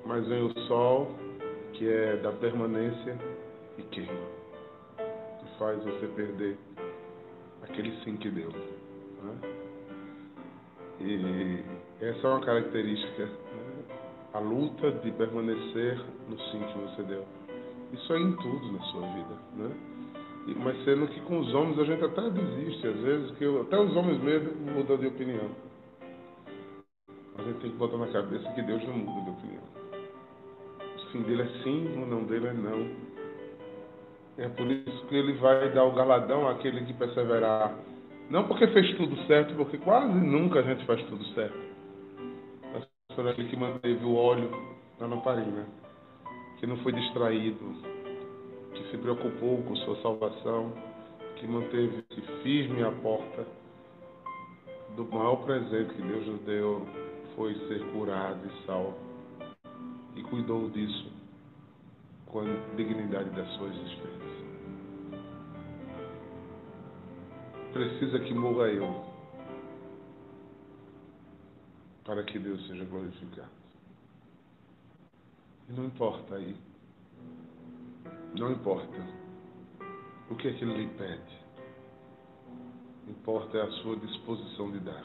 mas 0.05 0.25
vem 0.27 0.41
o 0.43 0.59
sol, 0.61 1.11
que 1.73 1.91
é 1.91 2.15
da 2.15 2.31
permanência 2.31 3.17
e 3.77 3.81
queima. 3.81 4.38
Que 4.95 5.59
faz 5.59 5.83
você 5.83 6.07
perder 6.15 6.57
aquele 7.63 7.91
sim 8.05 8.15
que 8.15 8.29
deu. 8.29 8.49
Né? 9.23 9.35
E 11.01 12.05
essa 12.05 12.27
é 12.27 12.29
uma 12.29 12.45
característica 12.45 13.25
né? 13.25 13.66
A 14.38 14.39
luta 14.39 14.91
de 14.91 15.11
permanecer 15.13 15.99
no 16.29 16.39
sim 16.39 16.59
que 16.59 16.77
você 16.77 17.01
deu. 17.03 17.25
Isso 17.91 18.13
é 18.13 18.19
em 18.19 18.33
tudo 18.35 18.71
na 18.71 18.79
sua 18.83 19.01
vida, 19.01 19.35
né? 19.55 19.71
E- 20.47 20.55
Mas 20.55 20.83
sendo 20.85 21.07
que 21.07 21.19
com 21.21 21.39
os 21.39 21.53
homens 21.55 21.79
a 21.79 21.85
gente 21.85 22.03
até 22.05 22.29
desiste, 22.29 22.88
às 22.88 22.99
vezes, 22.99 23.31
que 23.38 23.43
eu- 23.43 23.61
até 23.61 23.79
os 23.79 23.95
homens 23.95 24.21
mesmo 24.21 24.53
mudam 24.73 24.97
de 24.97 25.07
opinião. 25.07 25.49
A 27.38 27.41
gente 27.41 27.59
tem 27.61 27.71
que 27.71 27.77
botar 27.77 27.97
na 27.97 28.07
cabeça 28.07 28.51
que 28.53 28.61
Deus 28.61 28.83
não 28.85 28.97
muda 28.97 29.21
de 29.23 29.29
opinião. 29.31 29.63
O 30.83 31.11
sim 31.11 31.21
dele 31.23 31.41
é 31.41 31.63
sim, 31.63 31.88
o 31.97 32.05
não 32.05 32.23
dele 32.25 32.47
é 32.47 32.53
não. 32.53 32.89
É 34.38 34.47
por 34.49 34.67
isso 34.67 35.05
que 35.07 35.15
ele 35.15 35.33
vai 35.33 35.71
dar 35.73 35.83
o 35.85 35.93
galadão 35.93 36.47
àquele 36.47 36.85
que 36.85 36.93
perseverar. 36.93 37.75
Não 38.29 38.47
porque 38.47 38.67
fez 38.67 38.95
tudo 38.97 39.15
certo, 39.25 39.55
porque 39.55 39.79
quase 39.79 40.13
nunca 40.13 40.59
a 40.59 40.63
gente 40.63 40.85
faz 40.85 41.03
tudo 41.05 41.23
certo. 41.33 41.66
Aquele 43.18 43.49
que 43.49 43.57
manteve 43.57 44.05
o 44.05 44.15
óleo 44.15 44.49
na 44.99 45.07
lamparina, 45.07 45.65
que 46.59 46.68
não 46.68 46.78
foi 46.78 46.91
distraído, 46.91 47.65
que 48.74 48.91
se 48.91 48.97
preocupou 48.99 49.63
com 49.63 49.76
sua 49.78 49.99
salvação, 50.03 50.72
que 51.36 51.47
manteve 51.47 52.03
firme 52.43 52.84
a 52.84 52.91
porta 52.91 53.45
do 54.95 55.03
maior 55.05 55.38
presente 55.38 55.95
que 55.95 56.01
Deus 56.01 56.28
nos 56.28 56.41
deu, 56.41 56.88
foi 57.36 57.55
ser 57.68 57.84
curado 57.91 58.39
e 58.45 58.65
salvo. 58.68 58.97
E 60.15 60.22
cuidou 60.22 60.70
disso 60.70 61.11
com 62.28 62.41
a 62.41 62.76
dignidade 62.76 63.32
da 63.32 63.45
sua 63.45 63.68
existência. 63.68 64.47
Precisa 67.74 68.20
que 68.20 68.34
morra 68.34 68.68
eu 68.68 69.07
para 72.08 72.24
que 72.24 72.39
Deus 72.39 72.66
seja 72.66 72.86
glorificado. 72.86 73.51
E 75.70 75.74
não 75.74 75.86
importa 75.86 76.36
aí. 76.36 76.55
Não 78.39 78.49
importa 78.53 78.97
o 80.30 80.36
que 80.36 80.47
ele 80.47 80.78
lhe 80.78 80.88
pede. 80.95 81.38
Importa 83.10 83.58
é 83.58 83.62
a 83.62 83.72
sua 83.82 83.97
disposição 83.97 84.72
de 84.72 84.80
dar. 84.80 85.03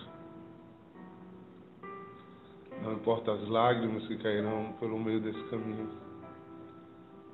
Não 2.83 2.93
importa 2.93 3.33
as 3.33 3.49
lágrimas 3.49 4.07
que 4.07 4.17
cairão 4.19 4.73
pelo 4.79 4.99
meio 4.99 5.21
desse 5.21 5.43
caminho. 5.51 5.91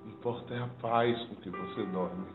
Importa 0.06 0.54
é 0.54 0.62
a 0.62 0.68
paz 0.80 1.22
com 1.24 1.34
que 1.36 1.50
você 1.50 1.84
dorme. 1.86 2.26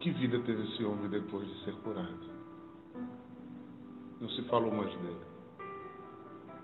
Que 0.00 0.10
vida 0.10 0.40
teve 0.40 0.64
esse 0.64 0.84
homem 0.84 1.08
depois 1.08 1.46
de 1.48 1.64
ser 1.64 1.74
curado? 1.76 2.43
Não 4.20 4.28
se 4.30 4.42
falou 4.42 4.72
mais 4.72 4.92
dele. 4.96 5.20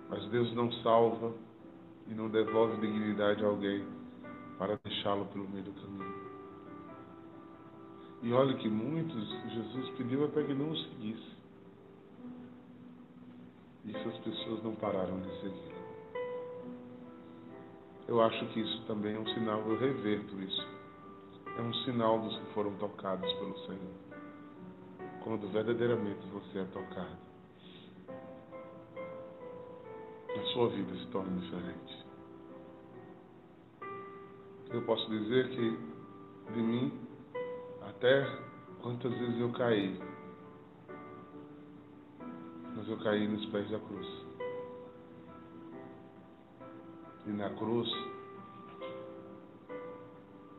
Mas 0.09 0.27
Deus 0.29 0.53
não 0.55 0.73
salva 0.83 1.33
e 2.09 2.15
não 2.15 2.29
devolve 2.29 2.81
dignidade 2.81 3.45
a 3.45 3.49
alguém 3.49 3.87
para 4.59 4.79
deixá-lo 4.85 5.27
pelo 5.27 5.49
meio 5.49 5.65
do 5.65 5.73
caminho. 5.73 6.31
E 8.23 8.33
olha 8.33 8.55
que 8.57 8.69
muitos, 8.69 9.29
Jesus 9.51 9.91
pediu 9.97 10.25
até 10.27 10.43
que 10.43 10.53
não 10.53 10.71
o 10.71 10.77
seguisse. 10.77 11.37
E 13.85 13.97
essas 13.97 14.19
pessoas 14.19 14.63
não 14.63 14.75
pararam 14.75 15.21
de 15.21 15.41
seguir. 15.41 15.75
Eu 18.07 18.21
acho 18.21 18.45
que 18.49 18.61
isso 18.61 18.83
também 18.87 19.15
é 19.15 19.19
um 19.19 19.27
sinal, 19.29 19.61
eu 19.61 19.79
reverto 19.79 20.39
isso. 20.41 20.69
É 21.57 21.63
um 21.63 21.73
sinal 21.85 22.19
dos 22.19 22.37
que 22.39 22.53
foram 22.53 22.75
tocados 22.75 23.33
pelo 23.35 23.57
Senhor. 23.61 24.10
Quando 25.23 25.49
verdadeiramente 25.53 26.27
você 26.29 26.61
é 26.61 26.65
tocado, 26.65 27.19
a 30.35 30.45
sua 30.53 30.69
vida 30.71 30.95
se 30.97 31.07
torna 31.09 31.41
diferente. 31.41 32.07
Eu 34.71 34.83
posso 34.83 35.09
dizer 35.11 35.51
que 35.51 35.91
de 36.53 36.63
mim, 36.63 36.93
até 37.83 38.25
quantas 38.83 39.13
vezes 39.13 39.39
eu 39.39 39.53
caí, 39.53 40.01
mas 42.77 42.89
eu 42.89 42.97
caí 42.99 43.29
nos 43.29 43.45
pés 43.47 43.71
da 43.71 43.79
cruz. 43.79 44.07
E 47.27 47.31
na 47.31 47.51
cruz, 47.51 47.89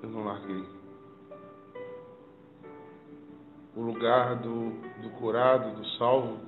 eu 0.04 0.10
não 0.10 0.24
larguei. 0.24 0.81
O 3.74 3.82
lugar 3.82 4.36
do, 4.36 4.72
do 5.02 5.10
curado, 5.12 5.74
do 5.76 5.86
salvo, 5.98 6.40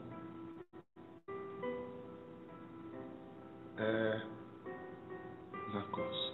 é 3.78 4.22
na 5.74 5.82
cruz. 5.84 6.34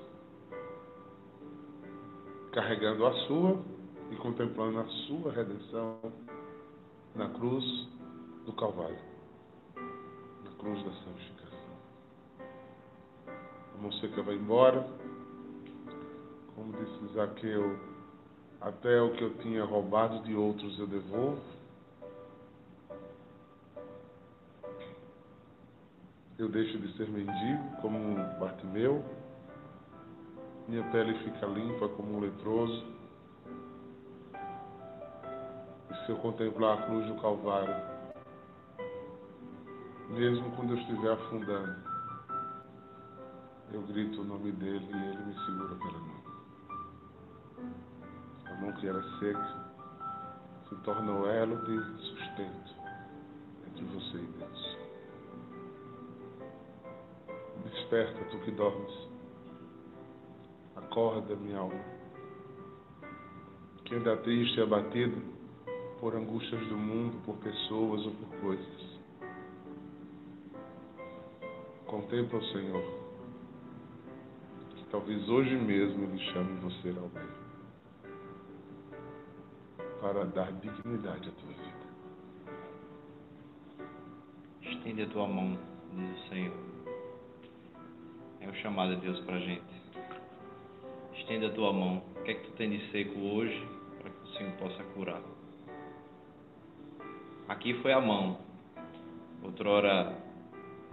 Carregando 2.52 3.06
a 3.06 3.14
sua 3.28 3.62
e 4.12 4.16
contemplando 4.16 4.80
a 4.80 4.86
sua 5.08 5.32
redenção 5.32 6.00
na 7.16 7.30
cruz 7.30 7.64
do 8.46 8.54
Calvário, 8.54 9.00
na 10.44 10.52
cruz 10.58 10.84
da 10.84 10.92
santificação. 10.92 11.50
A 13.76 13.82
mão 13.82 13.92
seca 13.94 14.24
vai 14.24 14.36
embora, 14.36 14.88
como 16.56 16.74
disse 16.74 17.14
Zaqueu, 17.14 17.80
até 18.62 19.02
o 19.02 19.12
que 19.14 19.24
eu 19.24 19.34
tinha 19.38 19.64
roubado 19.64 20.22
de 20.24 20.36
outros 20.36 20.78
eu 20.80 20.88
devolvo. 20.88 21.42
Eu 26.38 26.50
deixo 26.50 26.78
de 26.78 26.96
ser 26.96 27.08
mendigo 27.10 27.82
como 27.82 27.98
um 27.98 28.16
Bartimeu. 28.40 29.04
Minha 30.68 30.84
pele 30.92 31.18
fica 31.20 31.46
limpa 31.46 31.90
como 31.90 32.18
um 32.18 32.20
leproso. 32.20 32.86
E 35.92 36.06
se 36.06 36.12
eu 36.12 36.18
contemplar 36.18 36.80
a 36.80 36.86
cruz 36.86 37.08
do 37.08 37.22
Calvário, 37.22 37.76
mesmo 40.10 40.52
quando 40.56 40.74
eu 40.74 40.78
estiver 40.78 41.12
afundando, 41.12 41.76
eu 43.74 43.82
grito 43.82 44.22
o 44.22 44.24
nome 44.24 44.52
dele 44.54 44.88
e 44.92 45.10
ele 45.10 45.26
me 45.26 45.34
segura 45.46 45.76
pela 45.76 46.00
mão. 46.00 46.19
Mão 48.60 48.72
que 48.74 48.88
era 48.88 49.02
seca 49.20 49.70
se 50.68 50.76
torna 50.84 51.12
o 51.12 51.28
elo 51.28 51.58
de 51.66 52.04
sustento 52.04 52.76
entre 53.68 53.86
você 53.86 54.18
e 54.18 54.28
Deus. 54.38 54.78
Desperta, 57.64 58.24
tu 58.26 58.40
que 58.40 58.52
dormes. 58.52 59.10
Acorda, 60.76 61.36
minha 61.36 61.60
alma. 61.60 61.84
Que 63.86 63.96
anda 63.96 64.18
triste 64.18 64.60
e 64.60 64.64
abatido 64.64 65.22
por 66.00 66.16
angústias 66.16 66.68
do 66.68 66.78
mundo, 66.78 67.22
por 67.26 67.36
pessoas 67.38 68.06
ou 68.06 68.12
por 68.12 68.40
coisas. 68.40 69.00
Contempla 71.86 72.40
o 72.40 72.46
Senhor. 72.46 72.84
Que 74.76 74.84
talvez 74.92 75.28
hoje 75.28 75.56
mesmo 75.56 76.04
Ele 76.04 76.20
chame 76.32 76.60
você 76.60 76.90
ao 76.90 77.08
bem. 77.10 77.39
Para 80.02 80.24
dar 80.26 80.52
dignidade 80.54 81.28
à 81.28 81.32
tua 81.34 81.50
vida. 81.50 81.80
Estende 84.62 85.02
a 85.02 85.08
tua 85.08 85.28
mão, 85.28 85.58
diz 85.94 86.18
o 86.18 86.30
Senhor. 86.30 86.58
É 88.40 88.48
o 88.48 88.56
chamado 88.56 88.96
de 88.96 89.02
Deus 89.02 89.20
para 89.22 89.36
a 89.36 89.40
gente. 89.40 89.62
Estende 91.16 91.48
a 91.48 91.52
tua 91.52 91.74
mão. 91.74 92.02
O 92.16 92.24
que 92.24 92.32
é 92.32 92.34
que 92.34 92.48
tu 92.48 92.54
tem 92.54 92.70
de 92.70 92.92
seco 92.92 93.20
hoje 93.20 93.68
para 94.00 94.10
que 94.10 94.24
o 94.24 94.28
Senhor 94.38 94.54
possa 94.54 94.84
curar? 94.96 95.22
Aqui 97.50 97.74
foi 97.82 97.92
a 97.92 98.00
mão. 98.00 98.40
Outrora 99.44 100.16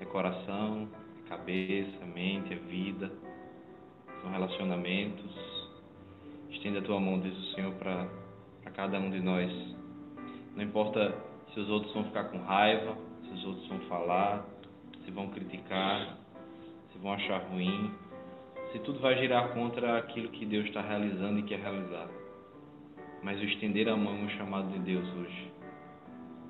é 0.00 0.04
coração, 0.04 0.88
é 1.24 1.28
cabeça, 1.28 2.02
é 2.02 2.06
mente, 2.06 2.52
é 2.52 2.56
vida. 2.56 3.12
São 4.20 4.30
relacionamentos. 4.32 5.32
Estende 6.50 6.78
a 6.78 6.82
tua 6.82 6.98
mão, 6.98 7.20
diz 7.20 7.36
o 7.36 7.54
Senhor, 7.54 7.72
para 7.74 8.25
cada 8.76 8.98
um 8.98 9.10
de 9.10 9.20
nós. 9.20 9.50
Não 10.54 10.62
importa 10.62 11.16
se 11.52 11.58
os 11.58 11.68
outros 11.70 11.92
vão 11.94 12.04
ficar 12.04 12.24
com 12.24 12.38
raiva, 12.38 12.94
se 13.22 13.30
os 13.32 13.44
outros 13.46 13.66
vão 13.68 13.80
falar, 13.88 14.46
se 15.02 15.10
vão 15.10 15.30
criticar, 15.30 16.18
se 16.92 16.98
vão 16.98 17.14
achar 17.14 17.38
ruim, 17.48 17.90
se 18.70 18.78
tudo 18.80 19.00
vai 19.00 19.16
girar 19.16 19.54
contra 19.54 19.96
aquilo 19.96 20.28
que 20.28 20.44
Deus 20.44 20.66
está 20.66 20.82
realizando 20.82 21.38
e 21.38 21.42
quer 21.44 21.58
realizar. 21.58 22.08
Mas 23.22 23.40
o 23.40 23.44
estender 23.44 23.88
a 23.88 23.96
mão 23.96 24.26
é 24.26 24.28
chamado 24.36 24.70
de 24.70 24.78
Deus 24.80 25.08
hoje 25.14 25.52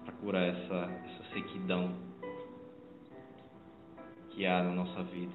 para 0.05 0.14
curar 0.14 0.49
essa, 0.49 0.91
essa 1.07 1.33
sequidão 1.33 1.95
que 4.31 4.45
há 4.45 4.64
na 4.64 4.72
nossa 4.72 5.03
vida. 5.05 5.35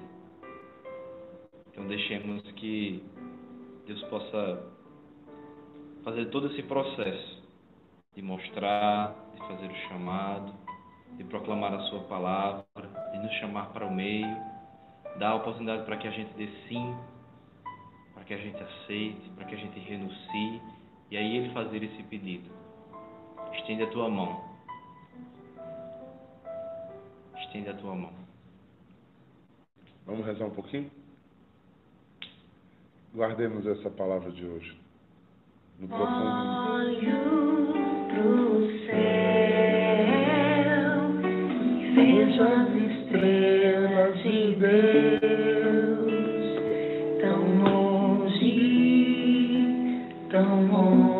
Então 1.68 1.86
deixemos 1.86 2.42
que 2.52 3.02
Deus 3.86 4.02
possa 4.04 4.71
fazer 6.04 6.26
todo 6.26 6.48
esse 6.48 6.62
processo 6.62 7.42
de 8.14 8.22
mostrar, 8.22 9.14
de 9.34 9.38
fazer 9.46 9.66
o 9.66 9.76
chamado, 9.88 10.52
de 11.16 11.24
proclamar 11.24 11.72
a 11.74 11.80
sua 11.84 12.00
palavra, 12.00 12.64
de 13.12 13.18
nos 13.18 13.32
chamar 13.34 13.72
para 13.72 13.86
o 13.86 13.94
meio, 13.94 14.36
dar 15.18 15.30
a 15.30 15.34
oportunidade 15.36 15.84
para 15.84 15.96
que 15.96 16.08
a 16.08 16.10
gente 16.10 16.32
dê 16.34 16.48
sim 16.68 16.94
para 18.14 18.24
que 18.24 18.34
a 18.34 18.36
gente 18.36 18.62
aceite, 18.62 19.30
para 19.30 19.44
que 19.46 19.54
a 19.54 19.58
gente 19.58 19.78
renuncie 19.80 20.62
e 21.10 21.16
aí 21.16 21.36
Ele 21.38 21.52
fazer 21.52 21.82
esse 21.82 22.02
pedido. 22.04 22.48
Estende 23.54 23.82
a 23.82 23.90
tua 23.90 24.08
mão. 24.08 24.44
Estende 27.36 27.68
a 27.68 27.74
tua 27.74 27.96
mão. 27.96 28.12
Vamos 30.06 30.24
rezar 30.24 30.46
um 30.46 30.50
pouquinho? 30.50 30.90
Guardemos 33.12 33.66
essa 33.66 33.90
palavra 33.90 34.30
de 34.30 34.44
hoje 34.44 34.81
no 35.78 35.88
profundo. 35.88 36.22
Pro 38.08 38.68
céu 38.86 39.72
vejo 41.94 42.42
as 42.42 42.70
estrelas 42.90 44.14
de 44.22 44.38
Deus 44.56 46.12
tão 47.20 47.40
longe, 47.64 48.56
tão 50.30 50.50
longe. 50.66 51.11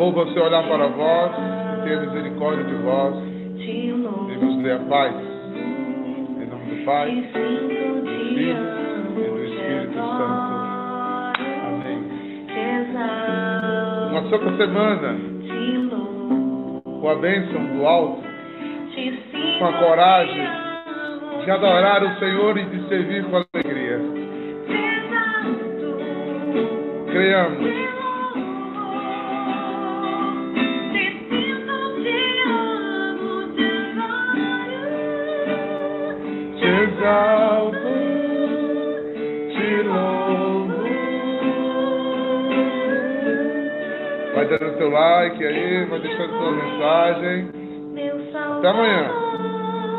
Volva 0.00 0.32
seu 0.32 0.42
olhar 0.44 0.66
para 0.66 0.86
vós, 0.86 1.32
e 1.32 1.82
tenha 1.84 2.00
misericórdia 2.00 2.64
de 2.64 2.74
vós, 2.76 3.14
e 3.58 3.92
vos 4.40 4.56
dê 4.62 4.72
a 4.72 4.78
paz. 4.78 5.14
Em 5.14 6.46
nome 6.46 6.74
do 6.74 6.84
Pai, 6.86 7.14
do 7.14 7.22
Filho 7.32 8.50
e 8.50 9.24
do 9.28 9.44
Espírito 9.44 9.94
Santo. 9.94 10.52
Amém. 11.68 11.98
Uma 14.10 14.22
santa 14.30 14.56
semana, 14.56 15.18
com 17.00 17.08
a 17.10 17.14
bênção 17.16 17.62
do 17.76 17.86
alto, 17.86 18.19
com 19.58 19.64
a 19.64 19.72
coragem 19.74 20.48
de 21.44 21.50
adorar 21.50 22.02
o 22.02 22.18
Senhor 22.18 22.58
e 22.58 22.64
de 22.64 22.88
servir 22.88 23.24
com 23.24 23.36
alegria. 23.36 24.20
louvo. 39.82 40.68
Vai 44.34 44.46
dando 44.46 44.78
seu 44.78 44.90
like 44.90 45.44
aí, 45.44 45.84
vai 45.86 46.00
deixando 46.00 46.30
sua 46.30 46.52
mensagem. 46.52 47.59
Até 48.60 48.68
amanhã. 48.68 49.10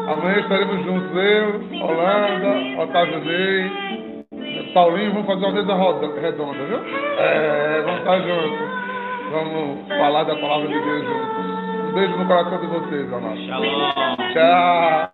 Amanhã 0.07 0.39
estaremos 0.39 0.85
juntos, 0.85 1.17
eu, 1.17 1.83
Holanda, 1.83 2.83
Otávio 2.83 3.19
Ney, 3.25 4.71
Paulinho, 4.71 5.13
vamos 5.13 5.25
fazer 5.25 5.45
uma 5.45 5.51
mesa 5.51 6.21
redonda, 6.21 6.63
viu? 6.65 6.77
É, 7.17 7.81
vamos 7.81 7.99
estar 8.01 8.19
juntos. 8.19 8.69
Vamos 9.31 9.87
falar 9.87 10.23
da 10.25 10.35
palavra 10.35 10.67
de 10.67 10.79
Deus 10.79 11.03
juntos. 11.03 11.89
Um 11.89 11.93
beijo 11.93 12.17
no 12.17 12.27
coração 12.27 12.61
de 12.61 12.67
vocês, 12.67 13.11
amados. 13.11 13.47
Tchau. 14.33 15.10